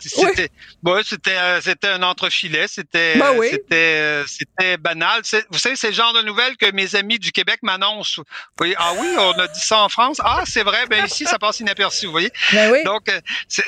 [0.00, 0.48] c'était,
[0.84, 2.66] ouais, c'était, c'était un entrefilet.
[2.68, 3.48] C'était, Ben oui.
[3.50, 5.22] c'était, c'était banal.
[5.50, 8.18] Vous savez, c'est le genre de nouvelles que mes amis du Québec m'annoncent.
[8.22, 8.24] Vous
[8.58, 10.18] voyez, ah oui, on a dit ça en France.
[10.24, 10.86] Ah, c'est vrai.
[10.88, 12.06] Ben ici, ça passe inaperçu.
[12.06, 12.30] Vous voyez.
[12.52, 12.84] Ben oui.
[12.84, 13.10] Donc,
[13.48, 13.64] c'est-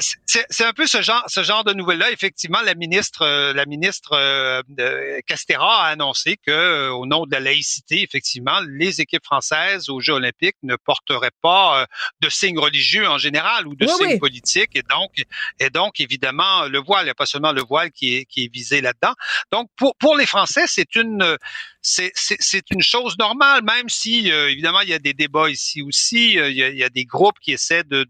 [0.64, 2.10] un peu ce genre, ce genre de nouvelles-là.
[2.10, 7.40] Effectivement, la ministre, la ministre euh, de Castéra a annoncé que, au nom de la
[7.40, 11.86] laïcité, effectivement, les équipes françaises aux Jeux olympiques ne porteraient pas
[12.20, 15.10] de signes religieux en général ou de signes politiques, et donc,
[15.58, 18.44] et donc évidemment le voile, il n'y a pas seulement le voile qui est, qui
[18.44, 19.14] est visé là-dedans.
[19.52, 21.36] Donc pour pour les Français, c'est une
[21.86, 26.38] c'est une chose normale, même si euh, évidemment il y a des débats ici aussi,
[26.38, 28.04] euh, il, y a, des groupes qui essaient de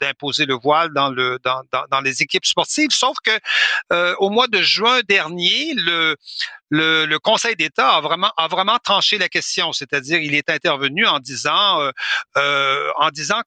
[0.00, 2.90] d'imposer le voile dans le dans, dans, les équipes sportives.
[2.90, 3.30] Sauf que
[3.92, 6.16] euh, au mois de juin dernier, le
[6.70, 11.06] le, le Conseil d'État a vraiment a vraiment tranché la question, c'est-à-dire il est intervenu
[11.06, 11.90] en disant
[12.34, 13.42] en disant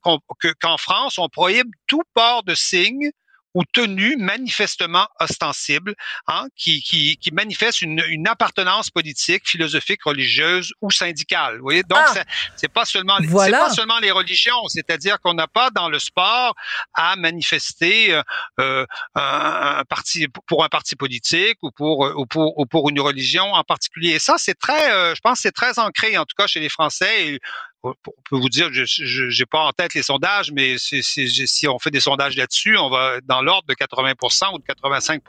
[0.61, 3.11] qu'en France on prohibe tout port de signes
[3.53, 5.95] ou tenue manifestement ostensible,
[6.27, 11.57] hein, qui, qui, qui manifeste une, une, appartenance politique, philosophique, religieuse ou syndicale.
[11.57, 11.83] Vous voyez?
[11.83, 12.23] Donc, ah,
[12.55, 16.55] c'est pas seulement c'est pas seulement les religions, c'est-à-dire qu'on n'a pas dans le sport
[16.93, 18.23] à manifester euh,
[18.59, 18.85] euh
[19.15, 23.53] un, un, parti pour un parti politique ou pour ou pour ou pour une religion
[23.53, 24.11] en particulier.
[24.11, 26.69] Et ça, c'est très, euh, je pense, c'est très ancré en tout cas chez les
[26.69, 27.27] Français.
[27.27, 27.39] Et
[27.83, 31.91] on peut vous dire, je n'ai pas en tête les sondages, mais si on fait
[31.91, 35.21] des sondages là-dessus, on va dans l'ordre de 80% ou de 85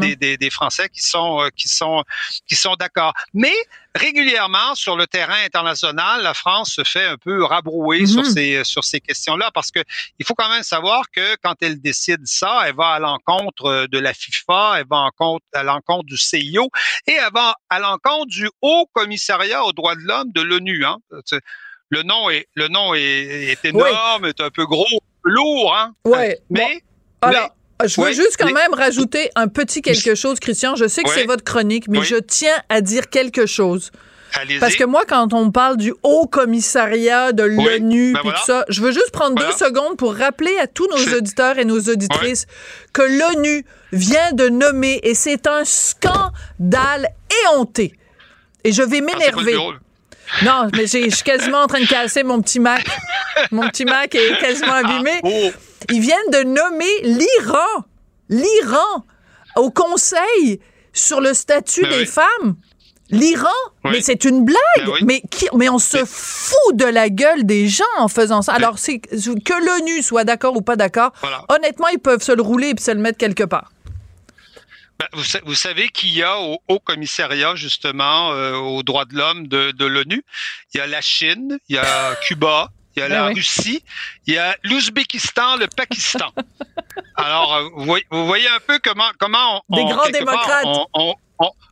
[0.00, 2.02] des, des, des, Français qui sont euh, qui sont
[2.46, 3.12] qui sont d'accord.
[3.34, 3.54] Mais
[3.94, 8.32] régulièrement sur le terrain international, la France se fait un peu rabrouer sur mm-hmm.
[8.32, 9.80] ces sur ces questions-là parce que
[10.18, 13.98] il faut quand même savoir que quand elle décide ça, elle va à l'encontre de
[13.98, 16.68] la FIFA, elle va en compte, à l'encontre du CIO
[17.06, 20.84] et elle va à l'encontre du Haut Commissariat aux droits de l'homme de l'ONU.
[20.84, 20.98] Hein
[21.90, 24.86] le nom est le nom est, énorme, est un peu gros,
[25.24, 25.94] lourd, hein.
[26.04, 26.38] Ouais.
[26.50, 26.82] Mais,
[27.22, 27.50] alors.
[27.84, 30.76] je veux juste quand même rajouter un petit quelque chose, Christian.
[30.76, 33.90] Je sais que c'est votre chronique, mais je tiens à dire quelque chose.
[34.60, 38.82] Parce que moi, quand on parle du haut commissariat de l'ONU ben tout ça, je
[38.82, 42.46] veux juste prendre deux secondes pour rappeler à tous nos auditeurs et nos auditrices
[42.92, 47.08] que l'ONU vient de nommer, et c'est un scandale
[47.44, 47.94] éhonté.
[48.64, 49.56] Et je vais ah, m'énerver.
[50.44, 52.84] Non, mais je suis quasiment en train de casser mon petit Mac.
[53.50, 55.20] Mon petit Mac est quasiment ah, abîmé.
[55.22, 55.50] Oh.
[55.90, 57.84] Ils viennent de nommer l'Iran,
[58.28, 59.04] l'Iran,
[59.56, 60.60] au Conseil
[60.92, 62.56] sur le statut ben des femmes.
[63.10, 63.48] L'Iran,
[63.84, 64.58] mais c'est une blague.
[64.78, 68.52] Ben mais qui, mais on se fout de la gueule des gens en faisant ça.
[68.52, 71.12] Ben Alors c'est que l'ONU soit d'accord ou pas d'accord.
[71.48, 73.70] Honnêtement, ils peuvent se le rouler et se le mettre quelque part.
[74.98, 79.46] Ben, vous, savez qu'il y a au Haut Commissariat justement euh, aux droits de l'homme
[79.46, 80.24] de, de l'ONU,
[80.72, 83.82] il y a la Chine, il y a Cuba, il y a ben la Russie,
[84.26, 86.32] il y a l'Ouzbékistan, le Pakistan.
[87.16, 87.68] Alors, euh,
[88.10, 90.66] vous voyez, un peu comment comment on, des grands démocrates.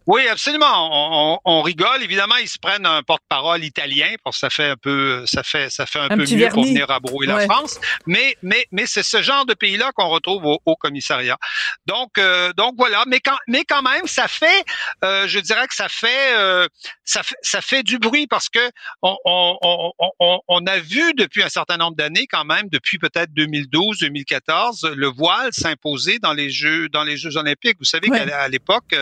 [0.06, 1.40] Oui, absolument.
[1.44, 2.02] On, rigole.
[2.02, 5.70] Évidemment, ils se prennent un porte-parole italien parce que ça fait un peu, ça fait,
[5.70, 7.80] ça fait un, peu mieux pour venir abrouer la France.
[8.06, 11.38] Mais, mais, mais c'est ce genre de pays-là qu'on retrouve au, au, commissariat.
[11.86, 13.04] Donc, euh, donc voilà.
[13.06, 14.64] Mais quand, mais quand même, ça fait,
[15.04, 16.68] euh, je dirais que ça fait, euh,
[17.04, 21.42] ça fait, ça fait du bruit parce que on, on, on, on a vu depuis
[21.42, 26.50] un certain nombre d'années, quand même, depuis peut-être 2012, 2014, le voile s'imposer dans les
[26.50, 27.78] Jeux, dans les Jeux olympiques.
[27.78, 28.94] Vous savez qu'à l'époque,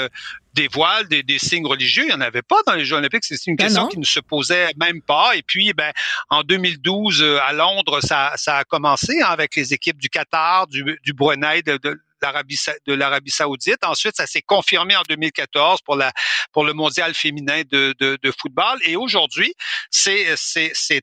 [0.54, 2.04] des voiles, des, des, signes religieux.
[2.04, 3.24] Il n'y en avait pas dans les Jeux olympiques.
[3.24, 5.34] C'est une ben question qui ne se posait même pas.
[5.36, 5.92] Et puis, ben,
[6.30, 10.66] en 2012, euh, à Londres, ça, ça a commencé hein, avec les équipes du Qatar,
[10.66, 13.84] du, du Brunei, de, de l'Arabie de l'Arabie Saoudite.
[13.84, 16.12] Ensuite, ça s'est confirmé en 2014 pour la
[16.52, 18.78] pour le mondial féminin de, de, de football.
[18.84, 19.54] Et aujourd'hui,
[19.90, 20.36] c'est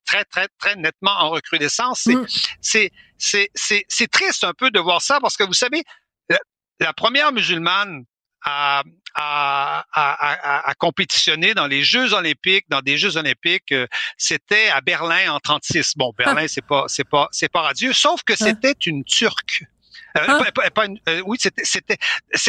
[0.05, 2.07] très très très nettement en recrudescence.
[2.61, 3.47] C'est mm.
[3.53, 5.83] c'est triste un peu de voir ça parce que vous savez
[6.79, 8.05] la première musulmane
[8.43, 8.83] à,
[9.15, 14.81] à, à, à, compétitionner dans les Jeux olympiques, dans des Jeux olympiques, euh, c'était à
[14.81, 15.93] Berlin en 36.
[15.97, 19.63] Bon, Berlin, c'est pas, c'est pas, c'est pas radieux, sauf que c'était une Turque.
[20.17, 20.43] Euh, hein?
[20.73, 21.97] pas, euh, oui, c'était, c'était,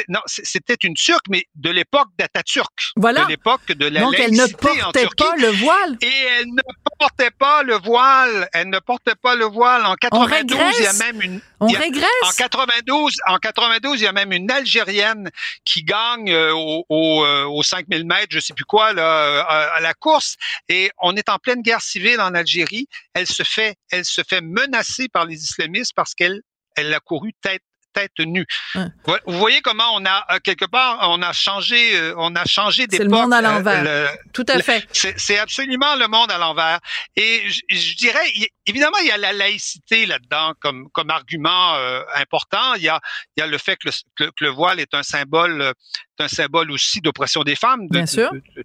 [0.09, 2.93] non, c'était une Turque, mais de l'époque d'Atatürk.
[2.97, 3.25] Voilà.
[3.25, 5.99] De l'époque de la Donc, elle ne portait pas le voile.
[6.01, 6.63] Et elle ne
[6.99, 8.49] portait pas le voile.
[8.53, 9.85] Elle ne portait pas le voile.
[9.85, 11.41] En 92, il y a même une.
[11.61, 12.07] On régresse.
[12.23, 15.31] En 92, en 92, il y a même une Algérienne
[15.65, 19.93] qui gagne euh, au, au, au 5000 mètres, je sais plus quoi, là, à, la
[19.95, 20.37] course.
[20.69, 22.87] Et on est en pleine guerre civile en Algérie.
[23.15, 26.41] Elle se fait, elle se fait menacer par les islamistes parce qu'elle
[26.77, 28.47] elle a couru tête tête nue.
[28.75, 32.87] Vous voyez comment on a euh, quelque part on a changé euh, on a changé
[32.87, 32.99] d'époque.
[32.99, 34.17] C'est le monde à euh, l'envers.
[34.33, 34.87] Tout à fait.
[34.93, 36.81] C'est absolument le monde à l'envers.
[37.17, 38.25] Et je, dirais
[38.67, 41.75] évidemment il y a la laïcité là-dedans comme comme argument
[42.17, 42.75] important.
[42.75, 43.01] Il y a
[43.37, 45.75] il y a le fait que le, que le voile est un symbole
[46.21, 48.05] un symbole aussi d'oppression des femmes, de,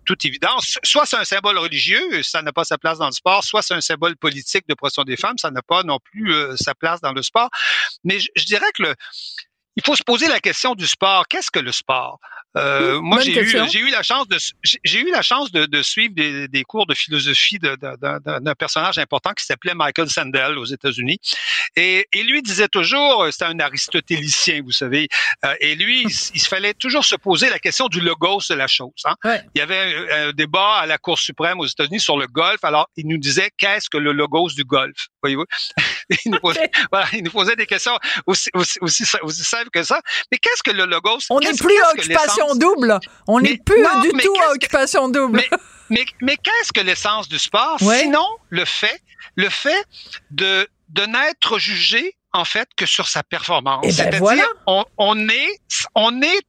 [0.05, 0.77] toute évidence.
[0.83, 3.73] Soit c'est un symbole religieux, ça n'a pas sa place dans le sport, soit c'est
[3.73, 7.13] un symbole politique d'oppression des femmes, ça n'a pas non plus euh, sa place dans
[7.13, 7.49] le sport.
[8.03, 8.95] Mais je, dirais que le,
[9.75, 11.27] il faut se poser la question du sport.
[11.27, 12.19] Qu'est-ce que le sport?
[12.57, 15.83] Euh, moi, j'ai eu, j'ai eu la chance de, j'ai eu la chance de, de
[15.83, 21.17] suivre des, des, cours de philosophie d'un personnage important qui s'appelait Michael Sandel aux États-Unis.
[21.75, 25.09] Et, et, lui disait toujours, euh, c'était un aristotélicien, vous savez,
[25.43, 28.67] euh, et lui, il, il, fallait toujours se poser la question du logos de la
[28.67, 29.03] chose.
[29.03, 29.15] Hein?
[29.53, 32.63] Il y avait un, débat à la Cour suprême aux États-Unis sur le golf.
[32.63, 35.45] Alors, il nous disait qu'est-ce que le logos du golf, voyez-vous?
[36.25, 39.83] il, nous posait, voilà, il nous posait des questions aussi, aussi, aussi, aussi simples que
[39.83, 40.01] ça.
[40.31, 42.99] Mais qu'est-ce que le logos On n'est plus à occupation double.
[43.27, 45.41] On n'est plus du tout à occupation double.
[45.89, 47.77] Mais, mais, qu'est-ce que l'essence du sport?
[47.79, 49.01] Sinon, le fait,
[49.35, 49.85] le fait
[50.31, 53.81] de, de n'être jugé en fait que sur sa performance.
[53.83, 55.59] Eh ben C'est-à-dire, on, on est,
[55.95, 56.41] on est,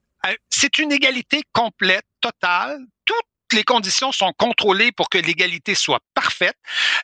[0.51, 2.81] c'est une égalité complète, totale.
[3.05, 3.17] Toutes
[3.53, 6.57] les conditions sont contrôlées pour que l'égalité soit parfaite,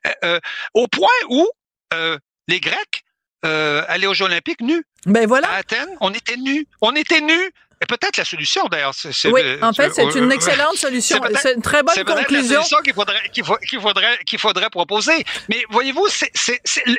[0.07, 0.41] euh, euh
[0.75, 1.49] au point où
[1.95, 3.05] euh, les Grecs
[3.45, 4.85] euh, allaient aux Jeux Olympiques nus.
[5.07, 5.49] Ben voilà.
[5.49, 6.67] À Athènes, on était nus.
[6.81, 7.53] On était nus.
[7.83, 8.95] Et peut-être la solution, d'ailleurs.
[9.25, 11.21] Oui, en fait, c'est une excellente solution.
[11.35, 12.63] C'est une très bonne conclusion.
[12.63, 13.45] C'est qu'il faudrait, qu'il
[13.81, 15.25] faudrait, qu'il faudrait, proposer.
[15.49, 16.07] Mais voyez-vous,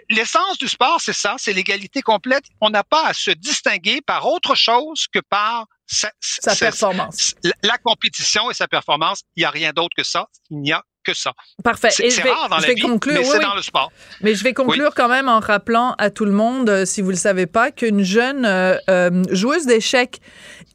[0.09, 2.43] l'essence du sport, c'est ça, c'est l'égalité complète.
[2.59, 7.35] On n'a pas à se distinguer par autre chose que par sa, sa performance.
[7.43, 9.21] La, la, compétition et sa performance.
[9.37, 10.27] Il n'y a rien d'autre que ça.
[10.49, 11.33] Il n'y a que ça.
[11.63, 11.89] Parfait.
[11.91, 13.91] C'est rare dans la vie, conclure, mais c'est dans le sport.
[14.21, 17.09] Mais je vais conclure quand même en rappelant à tout le monde, euh, si vous
[17.09, 20.19] le savez pas, qu'une jeune euh, euh, joueuse d'échecs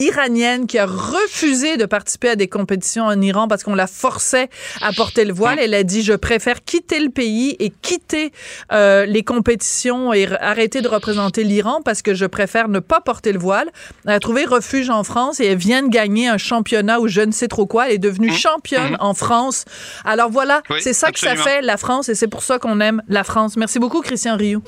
[0.00, 4.48] iranienne qui a refusé de participer à des compétitions en Iran parce qu'on la forçait
[4.80, 5.58] à porter le voile.
[5.60, 8.32] Elle a dit je préfère quitter le pays et quitter
[8.70, 13.40] les compétitions et arrêter de représenter l'Iran parce que je préfère ne pas porter le
[13.40, 13.70] voile.
[14.04, 17.22] Elle a trouvé refuge en France et elle vient de gagner un championnat ou je
[17.22, 17.88] ne sais trop quoi.
[17.88, 18.34] Elle est devenue mmh.
[18.34, 18.96] championne mmh.
[19.00, 19.64] en France.
[20.04, 23.02] Alors voilà, c'est ça que ça fait la France et c'est pour ça qu'on aime
[23.08, 23.56] la France.
[23.56, 24.62] Merci beaucoup Christian Rioux.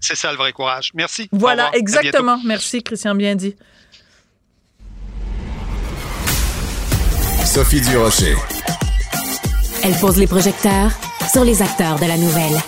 [0.00, 0.92] C'est ça le vrai courage.
[0.94, 1.28] Merci.
[1.32, 2.38] Voilà, exactement.
[2.44, 3.56] Merci Christian, bien dit.
[7.44, 8.36] Sophie Durocher.
[9.82, 10.92] Elle pose les projecteurs
[11.32, 12.58] sur les acteurs de la nouvelle.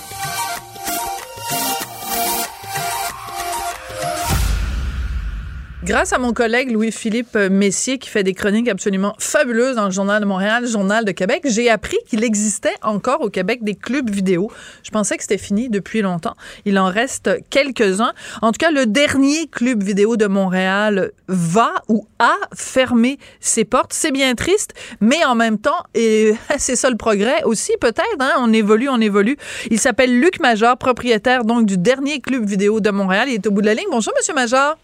[5.90, 10.20] Grâce à mon collègue Louis-Philippe Messier, qui fait des chroniques absolument fabuleuses dans le Journal
[10.20, 14.52] de Montréal, Journal de Québec, j'ai appris qu'il existait encore au Québec des clubs vidéo.
[14.84, 16.36] Je pensais que c'était fini depuis longtemps.
[16.64, 18.12] Il en reste quelques-uns.
[18.40, 23.92] En tout cas, le dernier club vidéo de Montréal va ou a fermé ses portes.
[23.92, 28.20] C'est bien triste, mais en même temps, et c'est ça le progrès aussi peut-être.
[28.20, 28.34] Hein?
[28.38, 29.36] On évolue, on évolue.
[29.72, 33.26] Il s'appelle Luc Major, propriétaire donc du dernier club vidéo de Montréal.
[33.28, 33.88] Il est au bout de la ligne.
[33.90, 34.76] Bonjour, Monsieur Major.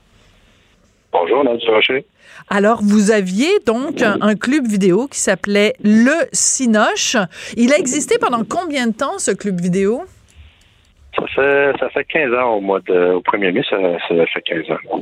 [1.18, 2.04] Bonjour, Nancy Rocher.
[2.50, 7.16] Alors, vous aviez donc un, club vidéo qui s'appelait Le Cinoche.
[7.56, 10.02] Il a existé pendant combien de temps, ce club vidéo?
[11.18, 14.70] Ça fait, ça fait 15 ans au mois de, au 1er mai, ça, fait 15
[14.72, 15.00] ans.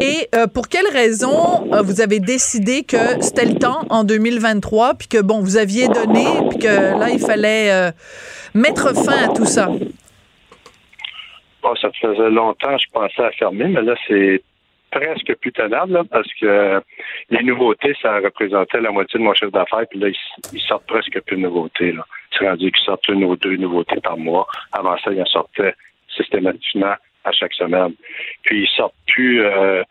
[0.00, 4.94] Et euh, pour quelle raison euh, vous avez décidé que c'était le temps en 2023,
[4.94, 7.90] puis que, bon, vous aviez donné, puis que là, il fallait euh,
[8.54, 9.68] mettre fin à tout ça?
[11.62, 14.42] Bon, ça faisait longtemps, je pensais à fermer, mais là, c'est
[14.90, 16.80] presque plus tenable parce que
[17.30, 21.20] les nouveautés, ça représentait la moitié de mon chiffre d'affaires, puis là, ils, sortent presque
[21.22, 21.94] plus de nouveautés.
[22.36, 24.46] C'est rendu qu'ils sortent une ou deux nouveautés par mois.
[24.72, 25.74] Avant ça, ils en sortaient
[26.16, 27.94] systématiquement à chaque semaine.
[28.44, 29.82] Puis ils sortent plus euh,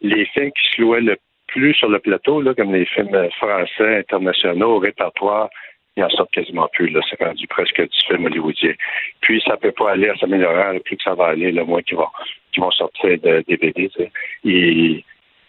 [0.00, 1.16] les films qui se louaient le
[1.48, 5.50] plus sur le plateau, là, comme les films français, internationaux, au répertoire,
[5.96, 6.88] ils en sortent quasiment plus.
[6.88, 7.00] Là.
[7.08, 8.72] C'est rendu presque du film hollywoodien.
[9.20, 11.96] Puis ça peut pas aller à s'améliorer, plus que ça va aller, le moins qu'ils
[11.96, 12.08] vont,
[12.52, 13.90] qui vont sortir de DVD.
[13.96, 14.10] Sais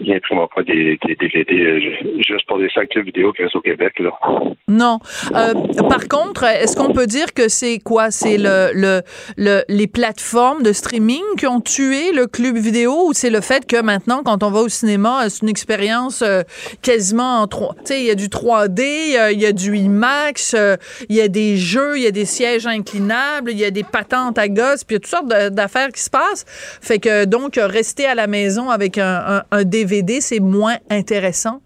[0.03, 1.79] des, DVD euh,
[2.17, 3.93] juste pour des sacs vidéo qui restent au Québec.
[3.99, 4.11] Là.
[4.67, 4.99] Non.
[5.35, 5.53] Euh,
[5.89, 8.11] par contre, est-ce qu'on peut dire que c'est quoi?
[8.11, 9.01] C'est le, le,
[9.37, 13.65] le, les plateformes de streaming qui ont tué le club vidéo ou c'est le fait
[13.65, 16.43] que maintenant, quand on va au cinéma, c'est une expérience euh,
[16.81, 18.81] quasiment en 3 Tu sais, il y a du 3D,
[19.31, 20.55] il y a du IMAX,
[21.09, 23.83] il y a des jeux, il y a des sièges inclinables, il y a des
[23.83, 26.45] patentes à gosse, puis il y a toutes sortes d'affaires qui se passent.
[26.81, 31.59] Fait que donc, rester à la maison avec un DVD c'est moins intéressant?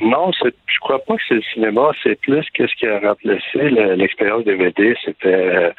[0.00, 1.92] Non, je crois pas que c'est le cinéma.
[2.02, 4.94] C'est plus qu'est-ce qui a remplacé l'expérience DVD.
[5.04, 5.70] C'était euh,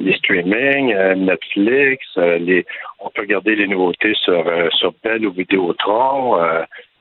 [0.00, 2.04] les streamings, euh, Netflix.
[2.16, 2.66] Euh, les,
[2.98, 6.40] on peut regarder les nouveautés sur sur Bell ou Vidéotron.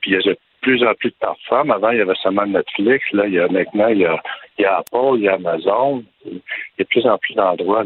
[0.02, 1.72] puis il y a de plus en plus de plateformes.
[1.72, 3.04] Avant, il y avait seulement Netflix.
[3.12, 6.04] Là, il y a maintenant, il y a, Apple, il y a Amazon.
[6.26, 7.84] Il y a de plus en plus d'endroits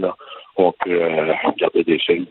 [0.60, 2.26] on peut euh, des films.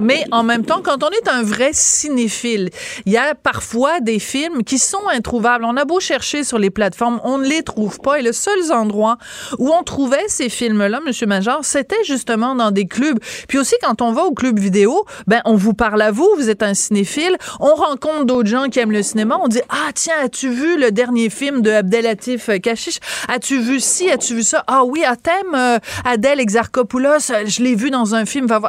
[0.00, 2.70] Mais en même temps, quand on est un vrai cinéphile,
[3.06, 5.64] il y a parfois des films qui sont introuvables.
[5.64, 8.18] On a beau chercher sur les plateformes, on ne les trouve pas.
[8.18, 9.18] Et le seul endroit
[9.58, 13.18] où on trouvait ces films-là, Monsieur Major, c'était justement dans des clubs.
[13.48, 16.48] Puis aussi, quand on va au club vidéo, ben on vous parle à vous, vous
[16.48, 20.14] êtes un cinéphile, on rencontre d'autres gens qui aiment le cinéma, on dit ah tiens,
[20.22, 24.84] as-tu vu le dernier film de Abdelatif Kashish As-tu vu ci, as-tu vu ça Ah
[24.84, 28.46] oui, à thème euh, Adèle Exarchopoulos, je l'ai vu dans un film.
[28.46, 28.60] Va.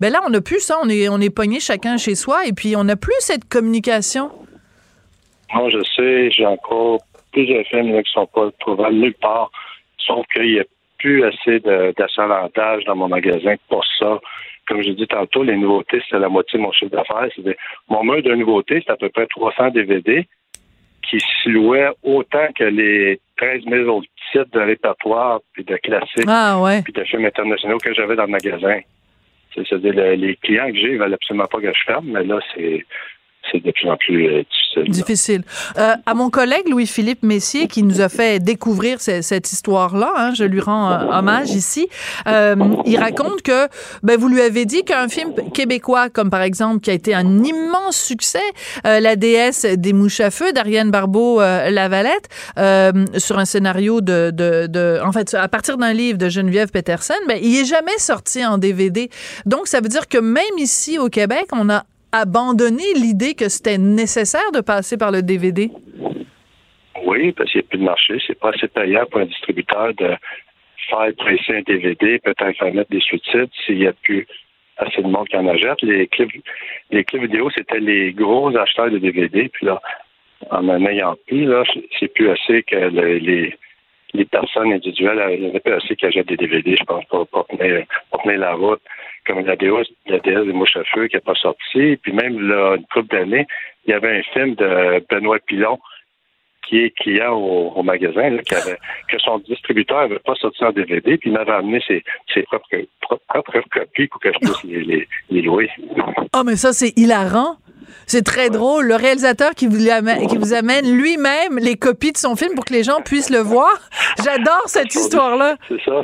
[0.00, 0.78] Ben là, on n'a plus ça.
[0.82, 4.30] On est, on est pogné chacun chez soi et puis on n'a plus cette communication.
[5.54, 7.00] Moi, je sais, j'ai encore
[7.32, 9.50] plusieurs films qui ne sont pas trouvables nulle part,
[9.98, 10.64] sauf qu'il n'y a
[10.98, 14.20] plus assez d'achalandage dans mon magasin pour ça.
[14.68, 17.28] Comme je dit tantôt, les nouveautés, c'est la moitié de mon chiffre d'affaires.
[17.88, 20.26] Mon mur de nouveautés, c'est à peu près 300 DVD
[21.02, 26.28] qui se louaient autant que les 13 000 autres titres de répertoire, puis de classiques,
[26.28, 28.78] ah, puis de films internationaux que j'avais dans le magasin.
[29.52, 32.86] C'est-à-dire, les clients que j'ai, ils veulent absolument pas que je ferme, mais là, c'est
[33.52, 34.42] c'est de plus en plus euh,
[34.88, 35.42] difficile.
[35.78, 40.44] Euh, à mon collègue Louis-Philippe Messier, qui nous a fait découvrir cette histoire-là, hein, je
[40.44, 41.88] lui rends euh, hommage ici,
[42.26, 43.68] il raconte que
[44.02, 47.44] ben, vous lui avez dit qu'un film québécois, comme par exemple, qui a été un
[47.44, 48.38] immense succès,
[48.84, 52.28] La déesse des mouches à feu d'Ariane Barbeau-Lavalette,
[53.18, 57.58] sur un scénario de, En fait, à partir d'un livre de Geneviève Peterson, ben, il
[57.58, 59.10] est jamais sorti en DVD.
[59.44, 63.78] Donc, ça veut dire que même ici au Québec, on a abandonné l'idée que c'était
[63.78, 65.70] nécessaire de passer par le DVD?
[67.04, 68.18] Oui, parce qu'il n'y a plus de marché.
[68.26, 70.14] C'est pas assez payant pour un distributeur de
[70.88, 74.26] faire presser un DVD, peut-être faire mettre des sous-titres s'il n'y a plus
[74.78, 75.82] assez de monde qui en achète.
[75.82, 76.30] Les clips,
[76.90, 79.48] les clips vidéo, c'était les gros acheteurs de DVD.
[79.48, 79.80] Puis là,
[80.50, 81.64] en en ayant plus, là,
[81.98, 83.56] c'est plus assez que les,
[84.14, 87.26] les personnes individuelles, il n'y avait pas assez qui achètent des DVD, je pense, pour,
[87.28, 88.82] pour, pour tenir la route
[89.26, 91.96] comme la déesse, la déesse des mouches à feu qui n'est pas sorti.
[92.02, 93.46] Puis même là, une couple d'années,
[93.86, 95.78] il y avait un film de Benoît Pilon
[96.68, 100.70] qui est client au, magasin, là, qui avait, que son distributeur n'avait pas sorti en
[100.70, 102.68] DVD, puis il m'avait amené ses, ses propres,
[103.28, 105.68] propres, copies pour que je puisse les, les, les louer.
[106.34, 107.56] Oh, mais ça, c'est hilarant.
[108.06, 108.86] C'est très drôle.
[108.86, 112.64] Le réalisateur qui vous amène, qui vous amène lui-même les copies de son film pour
[112.64, 113.72] que les gens puissent le voir.
[114.22, 115.56] J'adore cette histoire-là.
[115.68, 116.02] C'est ça.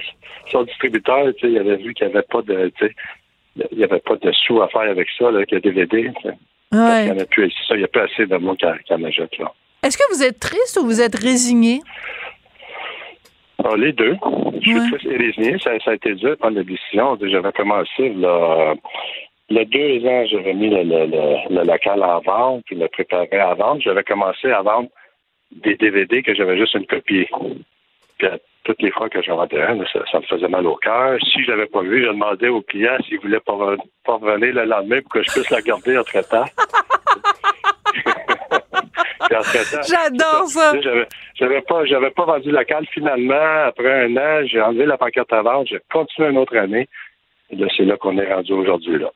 [0.51, 2.95] Son distributeur, tu sais, il avait vu qu'il n'y avait pas de, tu sais,
[3.73, 6.11] il y avait pas de sous à faire avec ça, avec le DVD.
[6.73, 7.07] Ouais.
[7.07, 9.53] Il n'y a plus, ça, il y a assez de monde qui, en achète, là.
[9.83, 11.81] Est-ce que vous êtes triste ou vous êtes résigné?
[13.65, 14.17] Ah, les deux.
[14.61, 15.59] Je suis triste et résigné.
[15.61, 17.17] Ça, ça, a été dur de prendre la décision.
[17.21, 18.75] J'avais commencé là,
[19.51, 21.07] il y a deux ans, j'avais mis le, le,
[21.55, 23.81] le, local en vente, puis le préparé à vendre.
[23.81, 24.89] J'avais commencé à vendre
[25.51, 27.27] des DVD que j'avais juste une copie.
[28.19, 28.29] Puis
[28.69, 31.19] toutes les fois que j'en vendais un, ça, ça, me faisait mal au cœur.
[31.33, 35.01] Si je l'avais pas vu, je demandais au client s'il voulait pas, revenir le lendemain
[35.01, 36.45] pour que je puisse la garder entre-temps.
[39.31, 40.73] J'adore ça.
[41.35, 42.87] J'avais pas, j'avais pas vendu le local.
[42.93, 45.67] Finalement, après un an, j'ai enlevé la pancarte à vendre.
[45.67, 46.89] J'ai continué une autre année
[47.77, 48.99] c'est là qu'on est rendu aujourd'hui.
[48.99, 49.11] Là.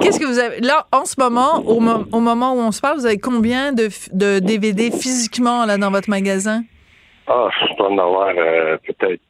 [0.00, 0.60] Qu'est-ce que vous avez.
[0.60, 4.38] Là, en ce moment, au, moment où on se parle, vous avez combien de, de
[4.38, 6.62] DVD physiquement là, dans votre magasin?
[7.26, 9.20] Ah, je dois en avoir euh, peut-être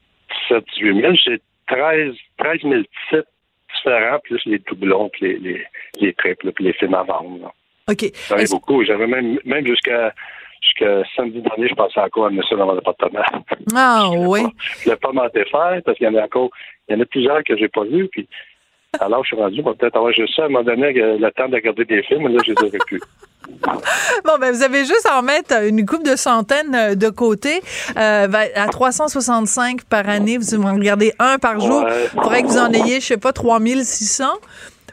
[0.48, 1.14] 7 18 000.
[1.24, 2.74] J'ai 13, 13 000
[3.10, 3.28] titres
[3.74, 5.66] différents, plus les doublons, puis les, les,
[6.00, 7.52] les triples, puis les films à vendre.
[7.88, 8.04] OK.
[8.28, 8.84] J'avais beaucoup.
[8.84, 10.12] J'avais même, même jusqu'à
[10.62, 13.20] jusqu'à samedi dernier, je passais encore à monsieur dans mon appartement.
[13.74, 14.40] Ah oui.
[14.82, 16.50] Je ne l'ai pas menté faire parce qu'il y en a encore,
[16.88, 18.08] il y en a plusieurs que j'ai pas vus.
[18.08, 18.26] Puis
[19.00, 21.54] alors je suis rendu, peut-être avoir juste ça à un moment donné le temps de
[21.54, 23.00] regarder des films, là, je les aurais plus.
[24.24, 27.60] Bon, ben, vous avez juste à en mettre une coupe de centaines euh, de côté.
[27.96, 31.84] Euh, à 365 par année, vous en regardez un par jour.
[31.86, 34.24] Il faudrait que vous en ayez, je sais pas, 3600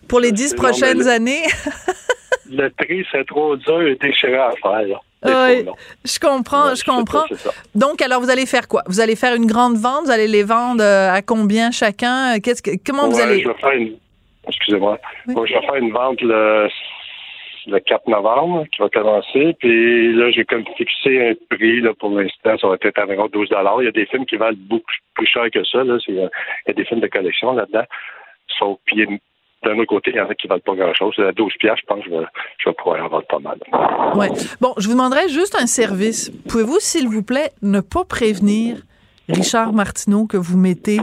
[0.08, 1.44] pour les dix prochaines années.
[2.52, 5.00] le prix, c'est trop dur et déchirant à faire.
[5.24, 5.66] Oui,
[6.04, 7.26] je comprends, je comprends.
[7.76, 8.82] Donc, alors, vous allez faire quoi?
[8.88, 10.06] Vous allez faire une grande vente?
[10.06, 12.40] Vous allez les vendre euh, à combien chacun?
[12.40, 13.42] Qu'est-ce que, comment vous allez...
[13.42, 13.98] Je vais faire une...
[14.48, 15.00] Excusez-moi.
[15.28, 16.68] je vais faire une vente le,
[17.68, 19.56] le 4 novembre qui va commencer.
[19.60, 22.58] Puis là, j'ai comme fixé un prix là, pour l'instant.
[22.58, 23.50] Ça va être environ 12
[23.80, 25.84] Il y a des films qui valent beaucoup plus cher que ça.
[25.84, 25.98] Là.
[26.08, 27.86] Il y a des films de collection là-dedans.
[28.58, 29.08] Sauf, puis
[29.64, 31.16] d'un autre côté, il y en a qui valent pas grand-chose.
[31.20, 32.26] À 12 piastres, je pense que je vais,
[32.58, 33.60] je vais pouvoir en vendre pas mal.
[34.16, 34.30] Ouais.
[34.60, 36.32] Bon, je vous demanderais juste un service.
[36.50, 38.78] Pouvez-vous, s'il vous plaît, ne pas prévenir
[39.30, 41.00] Richard Martineau que vous mettez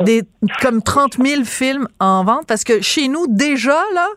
[0.00, 0.22] des
[0.60, 2.46] comme 30 000 films en vente?
[2.46, 4.08] Parce que chez nous déjà là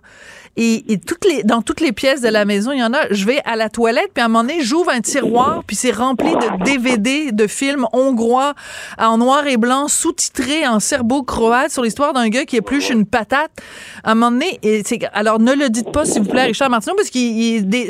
[0.57, 3.11] et, toutes les, dans toutes les pièces de la maison, il y en a.
[3.11, 5.91] Je vais à la toilette, puis à un moment donné, j'ouvre un tiroir, puis c'est
[5.91, 8.55] rempli de DVD de films hongrois
[8.97, 13.51] en noir et blanc, sous-titrés en serbo-croate sur l'histoire d'un gars qui épluche une patate.
[14.03, 14.81] À un moment donné, et
[15.13, 17.19] alors ne le dites pas, s'il vous plaît, Richard Martineau, parce que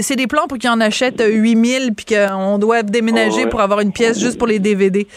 [0.02, 3.94] c'est des plans pour qu'il en achète 8000, puis qu'on doit déménager pour avoir une
[3.94, 5.08] pièce juste pour les DVD.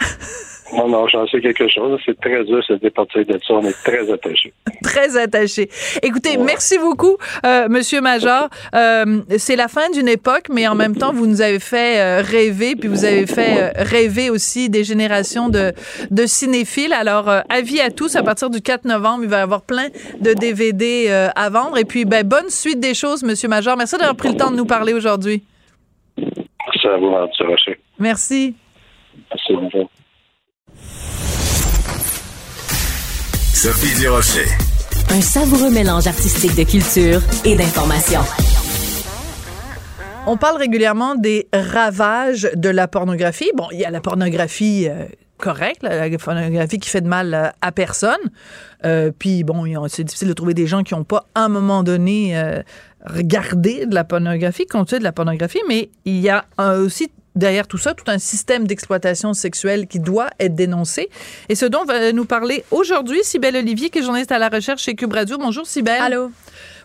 [0.72, 2.00] Non, non, j'en sais quelque chose.
[2.04, 3.54] C'est très dur de se départir de ça.
[3.54, 4.52] On est très attaché.
[4.82, 5.68] très attaché.
[6.02, 8.48] Écoutez, merci beaucoup, euh, Monsieur Major.
[8.74, 12.22] Euh, c'est la fin d'une époque, mais en même temps, vous nous avez fait euh,
[12.22, 15.72] rêver, puis vous avez fait euh, rêver aussi des générations de,
[16.10, 16.92] de cinéphiles.
[16.92, 19.88] Alors, avis à tous, à partir du 4 novembre, il va y avoir plein
[20.20, 21.78] de DVD à vendre.
[21.78, 23.76] Et puis, ben, bonne suite des choses, Monsieur Major.
[23.76, 25.42] Merci d'avoir pris le temps de nous parler aujourd'hui.
[26.16, 27.80] Merci à vous, Rocher.
[27.98, 28.54] Merci.
[29.30, 29.90] Merci, bonjour.
[33.62, 34.46] Sophie Durocher.
[35.10, 38.20] Un savoureux mélange artistique de culture et d'information.
[40.26, 43.50] On parle régulièrement des ravages de la pornographie.
[43.54, 45.04] Bon, il y a la pornographie euh,
[45.36, 48.30] correcte, la pornographie qui fait de mal euh, à personne.
[48.86, 51.82] Euh, puis bon, c'est difficile de trouver des gens qui n'ont pas à un moment
[51.82, 52.42] donné
[53.04, 56.46] regardé de la pornographie, continué de la pornographie, mais il y a
[56.78, 61.08] aussi derrière tout ça, tout un système d'exploitation sexuelle qui doit être dénoncé.
[61.48, 64.82] Et ce dont va nous parler aujourd'hui Sybelle Olivier, qui est journaliste à la recherche
[64.82, 65.38] chez Cube Radio.
[65.38, 66.02] Bonjour Sybelle.
[66.02, 66.30] Allô.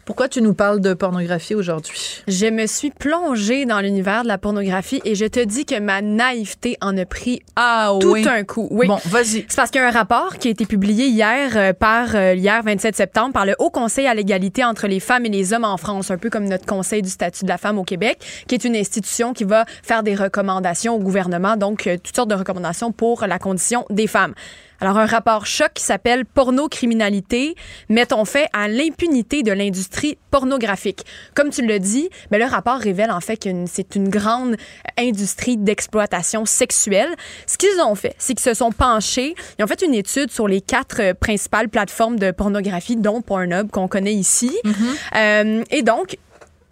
[0.05, 2.21] Pourquoi tu nous parles de pornographie aujourd'hui?
[2.27, 6.03] Je me suis plongée dans l'univers de la pornographie et je te dis que ma
[6.03, 8.67] naïveté en a pris ah, tout un coup.
[8.69, 8.85] Oui.
[8.85, 9.45] Bon, vas-y.
[9.47, 12.35] C'est parce qu'il y a un rapport qui a été publié hier euh, par euh,
[12.35, 15.65] hier 27 septembre par le Haut Conseil à l'égalité entre les femmes et les hommes
[15.65, 18.53] en France, un peu comme notre Conseil du statut de la femme au Québec, qui
[18.53, 22.35] est une institution qui va faire des recommandations au gouvernement, donc euh, toutes sortes de
[22.35, 24.35] recommandations pour la condition des femmes.
[24.81, 27.55] Alors, un rapport choc qui s'appelle Pornocriminalité,
[27.89, 31.05] mettons fait à l'impunité de l'industrie pornographique.
[31.33, 34.57] Comme tu le dis, mais le rapport révèle en fait que c'est une grande
[34.97, 37.09] industrie d'exploitation sexuelle.
[37.47, 40.47] Ce qu'ils ont fait, c'est qu'ils se sont penchés, ils ont fait une étude sur
[40.47, 44.51] les quatre principales plateformes de pornographie, dont Pornhub, qu'on connaît ici.
[44.63, 45.15] Mm-hmm.
[45.15, 46.17] Euh, et donc,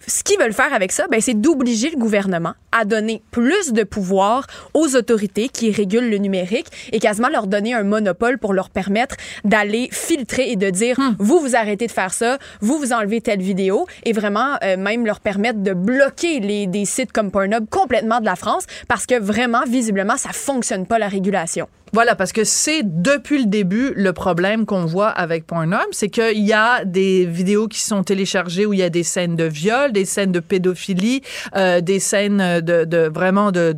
[0.07, 3.83] ce qu'ils veulent faire avec ça, ben, c'est d'obliger le gouvernement à donner plus de
[3.83, 8.69] pouvoir aux autorités qui régulent le numérique et quasiment leur donner un monopole pour leur
[8.69, 11.15] permettre d'aller filtrer et de dire hmm.
[11.19, 15.05] vous vous arrêtez de faire ça, vous vous enlevez telle vidéo et vraiment euh, même
[15.05, 19.19] leur permettre de bloquer les des sites comme Pornhub complètement de la France parce que
[19.19, 21.67] vraiment visiblement ça fonctionne pas la régulation.
[21.93, 26.43] Voilà, parce que c'est depuis le début le problème qu'on voit avec Pornhub, c'est qu'il
[26.43, 29.91] y a des vidéos qui sont téléchargées où il y a des scènes de viol,
[29.91, 31.21] des scènes de pédophilie,
[31.55, 33.71] euh, des scènes de, de vraiment de,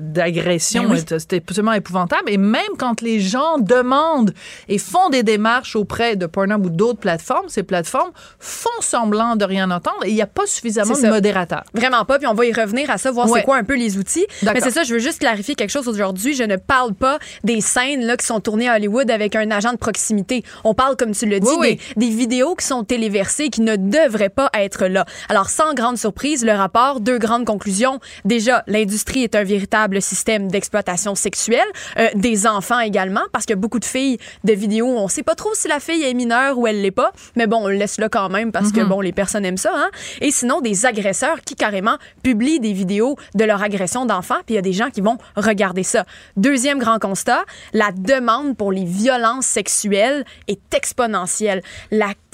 [0.00, 0.88] d'agression.
[0.88, 2.28] De, ben C'était absolument épouvantable.
[2.30, 4.34] Et même quand les gens demandent
[4.68, 8.10] et font des démarches auprès de Pornhub ou d'autres plateformes, ces plateformes
[8.40, 11.62] font semblant de rien entendre et il n'y a pas suffisamment de modérateurs.
[11.74, 12.18] Vraiment pas.
[12.18, 14.26] Puis on va y revenir à ça, voir c'est quoi un peu les outils.
[14.42, 16.34] Mais c'est ça, je veux juste clarifier quelque chose aujourd'hui.
[16.34, 19.72] Je ne parle pas des scènes là, qui sont tournées à Hollywood avec un agent
[19.72, 20.42] de proximité.
[20.64, 24.28] On parle, comme tu le dis, Des, des, vidéos qui sont téléversées qui ne devraient
[24.28, 25.04] pas être là.
[25.28, 28.00] Alors, sans grande surprise, le rapport, deux grandes conclusions.
[28.24, 31.60] Déjà, l'industrie est un véritable système d'exploitation sexuelle,
[31.98, 35.54] euh, des enfants également, parce que beaucoup de filles de vidéos, on sait pas trop
[35.54, 38.08] si la fille est mineure ou elle l'est pas, mais bon, on le laisse là
[38.08, 38.88] quand même parce que, mhm.
[38.88, 39.72] bon, les personnes aiment ça.
[39.74, 39.90] Hein?
[40.20, 44.56] Et sinon, des agresseurs qui carrément publient des vidéos de leur agression d'enfants, puis il
[44.56, 46.04] y a des gens qui vont regarder ça.
[46.36, 47.41] Deuxième grand constat,
[47.72, 51.62] la demande pour les violences sexuelles est exponentielle.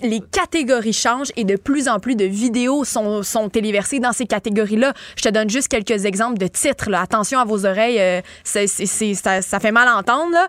[0.02, 4.26] les catégories changent et de plus en plus de vidéos sont, sont téléversées dans ces
[4.26, 4.94] catégories-là.
[5.16, 6.92] Je te donne juste quelques exemples de titres.
[6.92, 10.32] Attention à vos oreilles, euh, ça, fait mal à entendre.
[10.32, 10.46] Là.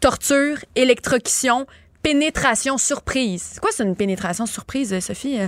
[0.00, 1.66] torture, électrocution,
[2.02, 3.50] pénétration surprise.
[3.54, 5.38] C'est quoi, c'est une pénétration surprise, Sophie?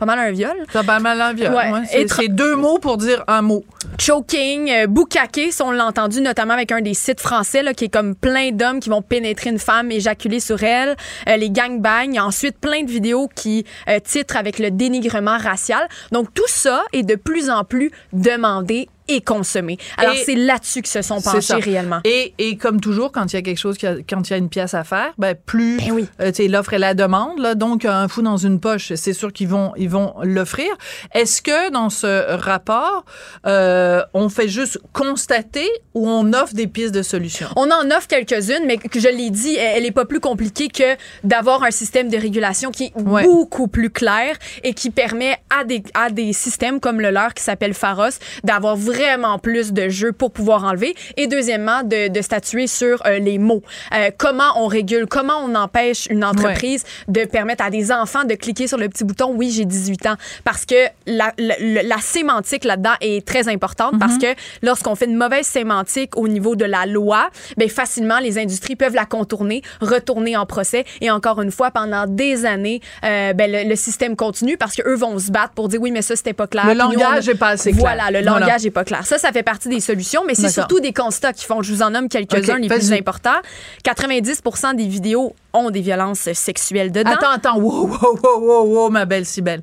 [0.00, 0.56] Pas mal un viol.
[0.72, 1.52] C'est pas mal un viol.
[1.52, 2.06] Ouais.
[2.08, 3.62] C'est deux mots pour dire un mot.
[3.98, 7.84] Choking, euh, boucaqué, si on l'a entendu notamment avec un des sites français là, qui
[7.84, 10.96] est comme plein d'hommes qui vont pénétrer une femme, éjaculer sur elle,
[11.28, 15.86] euh, les gangbangs, ensuite plein de vidéos qui euh, titrent avec le dénigrement racial.
[16.12, 19.78] Donc tout ça est de plus en plus demandé et consommer.
[19.96, 22.00] Alors, c'est là-dessus que se sont penchés réellement.
[22.04, 24.48] Et, et, comme toujours, quand il y a quelque chose, quand il y a une
[24.48, 26.06] pièce à faire, ben, plus ben oui.
[26.20, 27.38] euh, l'offre et la demande.
[27.38, 30.68] Là, donc, un fou dans une poche, c'est sûr qu'ils vont ils vont l'offrir.
[31.14, 33.04] Est-ce que dans ce rapport,
[33.46, 37.48] euh, on fait juste constater ou on offre des pistes de solutions?
[37.56, 40.96] On en offre quelques-unes, mais que je l'ai dit, elle n'est pas plus compliquée que
[41.24, 45.82] d'avoir un système de régulation qui est beaucoup plus clair et qui permet à des,
[45.94, 50.12] à des systèmes comme le leur qui s'appelle Pharos d'avoir vraiment vraiment plus de jeux
[50.12, 50.94] pour pouvoir enlever.
[51.16, 53.62] Et deuxièmement, de, de statuer sur euh, les mots.
[53.94, 58.34] Euh, comment on régule, comment on empêche une entreprise de permettre à des enfants de
[58.34, 60.14] cliquer sur le petit bouton oui, j'ai 18 ans.
[60.44, 60.74] Parce que
[61.06, 64.20] la, la, la sémantique là-dedans est très importante parce Mhm.
[64.20, 64.26] que
[64.62, 68.94] lorsqu'on fait une mauvaise sémantique au niveau de la loi, ben facilement les industries peuvent
[68.94, 73.68] la contourner, retourner en procès et encore une fois pendant des années, euh, ben, le,
[73.68, 76.32] le système continue parce que eux vont se battre pour dire oui mais ça c'était
[76.32, 76.66] pas clair.
[76.66, 77.80] Le langage on a- est pas assez clair.
[77.82, 78.46] Voilà, le Voilà.
[78.46, 78.89] langage est pas clair.
[79.02, 81.62] Ça, ça fait partie des solutions, mais c'est surtout des constats qui font.
[81.62, 83.40] Je vous en nomme quelques-uns les plus importants.
[83.84, 87.10] 90% des vidéos ont des violences sexuelles dedans.
[87.10, 89.62] Attends, attends, wow, wow, wow, wow, wow, ma belle Cybelle.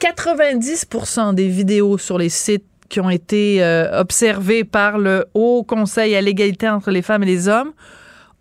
[0.00, 6.14] 90% des vidéos sur les sites qui ont été euh, observées par le Haut Conseil
[6.14, 7.72] à l'égalité entre les femmes et les hommes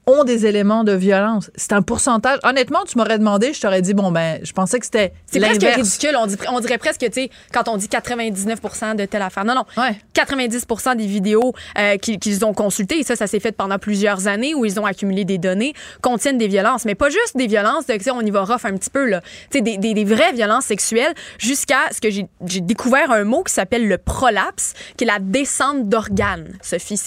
[0.08, 1.50] ont des éléments de violence.
[1.56, 2.40] C'est un pourcentage.
[2.44, 5.62] Honnêtement, tu m'aurais demandé, je t'aurais dit, bon, ben, je pensais que c'était C'est presque
[5.64, 6.16] ridicule.
[6.20, 9.46] On, dit- on dirait presque, tu sais, quand on dit 99 de telle affaire.
[9.46, 9.66] Non, non.
[9.78, 10.00] Ouais.
[10.14, 10.66] 90
[10.98, 14.66] des vidéos euh, qu'ils ont consultées, et ça, ça s'est fait pendant plusieurs années où
[14.66, 16.86] ils ont accumulé des données, contiennent des violences.
[16.86, 19.06] Mais pas juste des violences, de, tu sais, on y va rough un petit peu,
[19.08, 19.22] là.
[19.50, 23.44] Tu sais, des, des, des vraies violences sexuelles jusqu'à ce que j'ai découvert un mot
[23.44, 27.00] qui s'appelle le prolapse, qui est la descente d'organes, Sophie.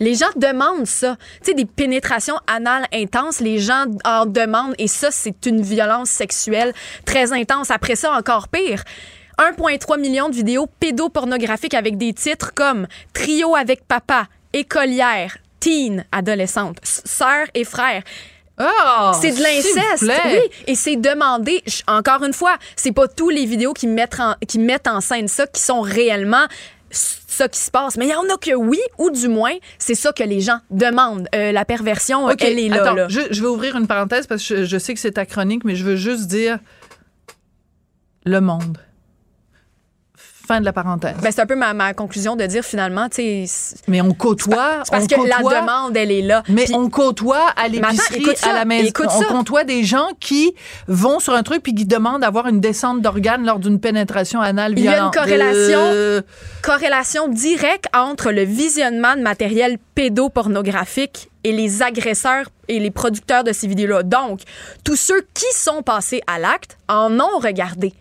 [0.00, 1.16] Les gens demandent ça.
[1.42, 6.10] Tu sais, des pénétrations anales intenses, les gens en demandent, et ça, c'est une violence
[6.10, 6.72] sexuelle
[7.04, 7.70] très intense.
[7.70, 8.82] Après ça, encore pire.
[9.38, 16.78] 1,3 million de vidéos pédopornographiques avec des titres comme Trio avec papa, Écolière, Teen, adolescente,
[16.82, 18.02] Sœur et frère.
[18.58, 21.62] Ah, c'est de l'inceste, oui, et c'est demandé.
[21.86, 25.28] Encore une fois, c'est pas tous les vidéos qui mettent en, qui mettent en scène
[25.28, 26.46] ça qui sont réellement
[27.38, 27.96] ça qui se passe.
[27.96, 30.58] Mais il y en a que oui, ou du moins, c'est ça que les gens
[30.70, 31.28] demandent.
[31.34, 32.82] Euh, la perversion, OK, elle est là.
[32.82, 33.08] attends, là.
[33.08, 35.64] Je, je vais ouvrir une parenthèse parce que je, je sais que c'est ta chronique,
[35.64, 36.58] mais je veux juste dire
[38.24, 38.78] le monde.
[40.48, 41.14] Fin de la parenthèse.
[41.22, 44.80] Ben, c'est un peu ma, ma conclusion de dire finalement, tu sais, mais on côtoie.
[44.84, 46.42] c'est parce on que la demande, elle est là.
[46.48, 48.90] Mais Puis- on côtoie à l'épicerie, à la maison.
[49.04, 49.24] on ça.
[49.26, 50.54] côtoie des gens qui
[50.86, 54.72] vont sur un truc puis qui demandent d'avoir une descente d'organes lors d'une pénétration anale
[54.76, 55.14] Il y a une violente.
[55.14, 55.78] corrélation.
[55.80, 56.22] Euh,
[56.62, 63.52] corrélation directe entre le visionnement de matériel pédopornographique et les agresseurs et les producteurs de
[63.52, 64.02] ces vidéos-là.
[64.02, 64.40] Donc,
[64.84, 67.92] tous ceux qui sont passés à l'acte en ont regardé.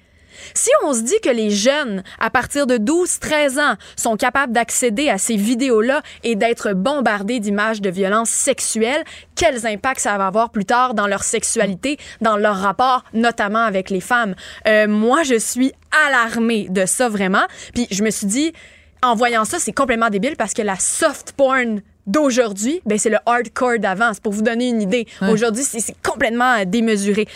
[0.53, 5.09] Si on se dit que les jeunes, à partir de 12-13 ans, sont capables d'accéder
[5.09, 9.03] à ces vidéos-là et d'être bombardés d'images de violences sexuelles,
[9.35, 13.89] quels impacts ça va avoir plus tard dans leur sexualité, dans leur rapport, notamment avec
[13.89, 14.35] les femmes?
[14.67, 15.71] Euh, moi, je suis
[16.07, 17.45] alarmée de ça vraiment.
[17.73, 18.53] Puis je me suis dit,
[19.03, 23.17] en voyant ça, c'est complètement débile parce que la soft porn d'aujourd'hui, ben c'est le
[23.25, 24.13] hardcore d'avant.
[24.13, 25.05] C'est pour vous donner une idée.
[25.29, 27.27] Aujourd'hui, c'est c'est complètement euh, démesuré.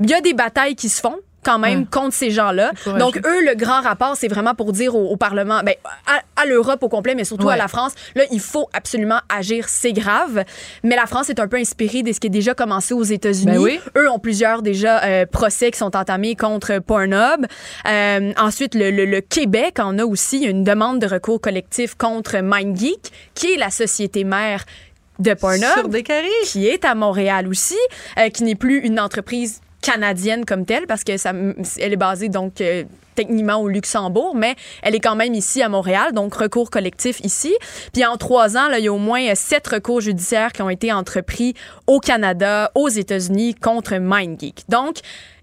[0.00, 1.86] Il y a des batailles qui se font quand même Ouais.
[1.90, 2.72] contre ces gens-là.
[2.98, 5.74] Donc eux, le grand rapport, c'est vraiment pour dire au, au Parlement, ben,
[6.06, 7.54] à, à l'Europe au complet, mais surtout Ouais.
[7.54, 10.44] à la France, là, il faut absolument agir, c'est grave.
[10.82, 13.52] Mais la France est un peu inspirée de ce qui est déjà commencé aux États-Unis.
[13.52, 13.80] Ben oui.
[13.96, 17.46] Eux ont plusieurs déjà euh, procès qui sont entamés contre Pornhub.
[17.86, 22.38] Euh, ensuite, le, le- le Québec en a aussi une demande de recours collectif contre
[22.38, 24.64] MindGeek, qui est la société mère
[25.18, 26.04] de Pornhub sur des
[26.44, 27.76] qui est à Montréal aussi,
[28.18, 31.32] euh, qui n'est plus une entreprise canadienne comme telle parce que ça,
[31.78, 35.68] elle est basée donc euh, techniquement au Luxembourg, mais elle est quand même ici à
[35.68, 37.54] Montréal, donc recours collectif ici.
[37.92, 40.62] Puis en trois ans, là, il y a au moins euh, sept recours judiciaires qui
[40.62, 41.54] ont été entrepris
[41.86, 44.64] au Canada, aux États-Unis contre MindGeek.
[44.68, 44.98] Donc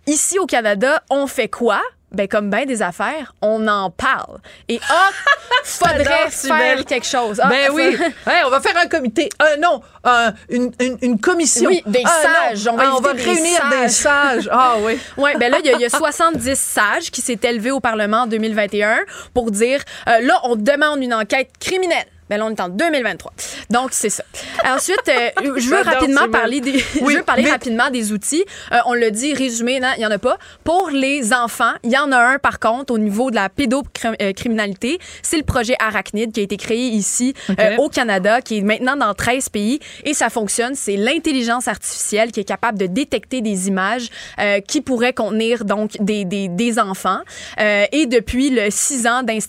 [0.07, 1.81] ici au Canada, on fait quoi?
[2.15, 4.37] Ben, comme bien des affaires, on en parle.
[4.69, 5.09] Et ah,
[5.63, 7.39] faudrait faire quelque chose.
[7.43, 7.95] Ah, ben oui.
[8.25, 9.29] Hey, on va faire un comité.
[9.41, 11.69] Euh, non, euh, une, une, une commission.
[11.69, 12.55] Oui, des Ah, non.
[12.55, 12.67] sages.
[12.71, 14.49] On va Ah, des réunir des sages.
[14.51, 14.97] Ah oui.
[15.17, 17.79] Oui, ben là, il y, a- il y a 70 sages qui s'est élevé au
[17.79, 18.99] Parlement en 2021
[19.33, 22.05] pour dire euh, là, on demande une enquête criminelle.
[22.29, 23.33] Ben là, on est en 2023.
[23.69, 24.23] Donc, c'est ça.
[24.65, 28.43] Ensuite, euh, je veux rapidement parler des, Oui, je veux parler rapidement des outils.
[28.71, 30.37] Euh, on l'a dit, résumé, non, il y en a pas.
[30.63, 34.99] Pour les enfants, il y en a un, par contre, au niveau de la pédocriminalité.
[35.21, 38.95] C'est le projet Arachnid qui a été créé ici, euh, au Canada, qui est maintenant
[38.95, 39.79] dans 13 pays.
[40.03, 40.75] Et ça fonctionne.
[40.75, 44.09] C'est l'intelligence artificielle qui est capable de détecter des images
[44.39, 47.19] euh, qui pourraient contenir donc des, des, des enfants.
[47.59, 49.39] Euh, et depuis le 6 ans ben,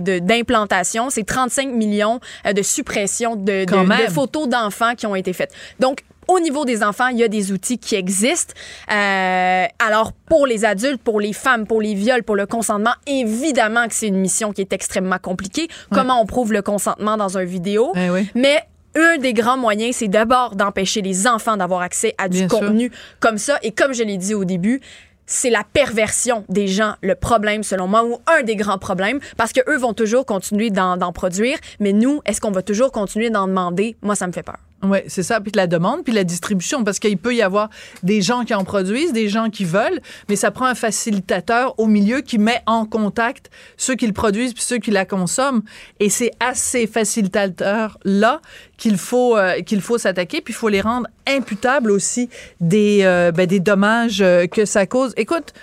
[0.00, 3.66] d'implantation, c'est 35 millions euh, de suppression de,
[4.10, 5.52] photos d'enfants qui ont été faites.
[5.80, 8.52] Donc, au niveau des enfants, il y a des outils qui existent.
[8.92, 13.88] Euh, alors, pour les adultes, pour les femmes, pour les viols, pour le consentement, évidemment
[13.88, 15.68] que c'est une mission qui est extrêmement compliquée.
[15.90, 17.92] Comment on prouve le consentement dans un vidéo?
[17.96, 18.28] Eh oui.
[18.34, 18.62] Mais
[18.94, 22.58] un des grands moyens, c'est d'abord d'empêcher les enfants d'avoir accès à du Bien sûr.
[22.58, 23.58] contenu comme ça.
[23.62, 24.80] Et comme je l'ai dit au début,
[25.28, 29.52] c'est la perversion des gens le problème, selon moi, ou un des grands problèmes, parce
[29.52, 33.46] que eux vont toujours continuer d'en produire, mais nous, est-ce qu'on va toujours continuer d'en
[33.46, 33.96] demander?
[34.02, 34.58] Moi, ça me fait peur.
[34.84, 35.40] Oui, c'est ça.
[35.40, 37.68] Puis la demande, puis la distribution, parce qu'il peut y avoir
[38.04, 41.86] des gens qui en produisent, des gens qui veulent, mais ça prend un facilitateur au
[41.86, 45.62] milieu qui met en contact ceux qui le produisent puis ceux qui la consomment.
[45.98, 48.40] Et c'est à ces facilitateurs-là
[48.76, 53.32] qu'il faut, euh, qu'il faut s'attaquer, puis il faut les rendre imputables aussi des, euh,
[53.32, 55.12] ben, des dommages euh, que ça cause.
[55.16, 55.54] Écoute,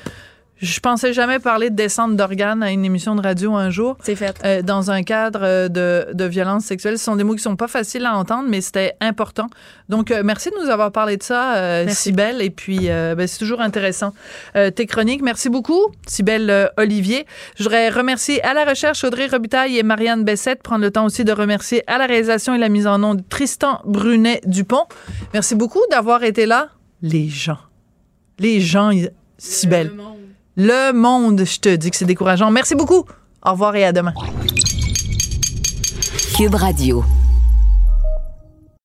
[0.65, 3.97] je pensais jamais parler de descente d'organes à une émission de radio un jour.
[4.01, 4.35] C'est fait.
[4.43, 6.97] Euh, dans un cadre euh, de, de violence sexuelle.
[6.97, 9.47] Ce sont des mots qui sont pas faciles à entendre, mais c'était important.
[9.89, 12.41] Donc, euh, merci de nous avoir parlé de ça, euh, Sibelle.
[12.41, 14.13] Et puis, ben, c'est toujours intéressant.
[14.53, 17.25] tes chroniques, merci beaucoup, Sibelle Olivier.
[17.57, 20.63] Je voudrais remercier à la recherche Audrey Robitaille et Marianne Bessette.
[20.63, 23.81] Prendre le temps aussi de remercier à la réalisation et la mise en onde Tristan
[23.85, 24.85] Brunet-Dupont.
[25.33, 26.69] Merci beaucoup d'avoir été là.
[27.01, 27.59] Les gens.
[28.39, 28.91] Les gens,
[29.37, 29.91] Sibelle.
[30.57, 32.49] Le monde, je te dis que c'est décourageant.
[32.49, 33.05] Merci beaucoup.
[33.45, 34.13] Au revoir et à demain.
[36.37, 37.03] Cube Radio.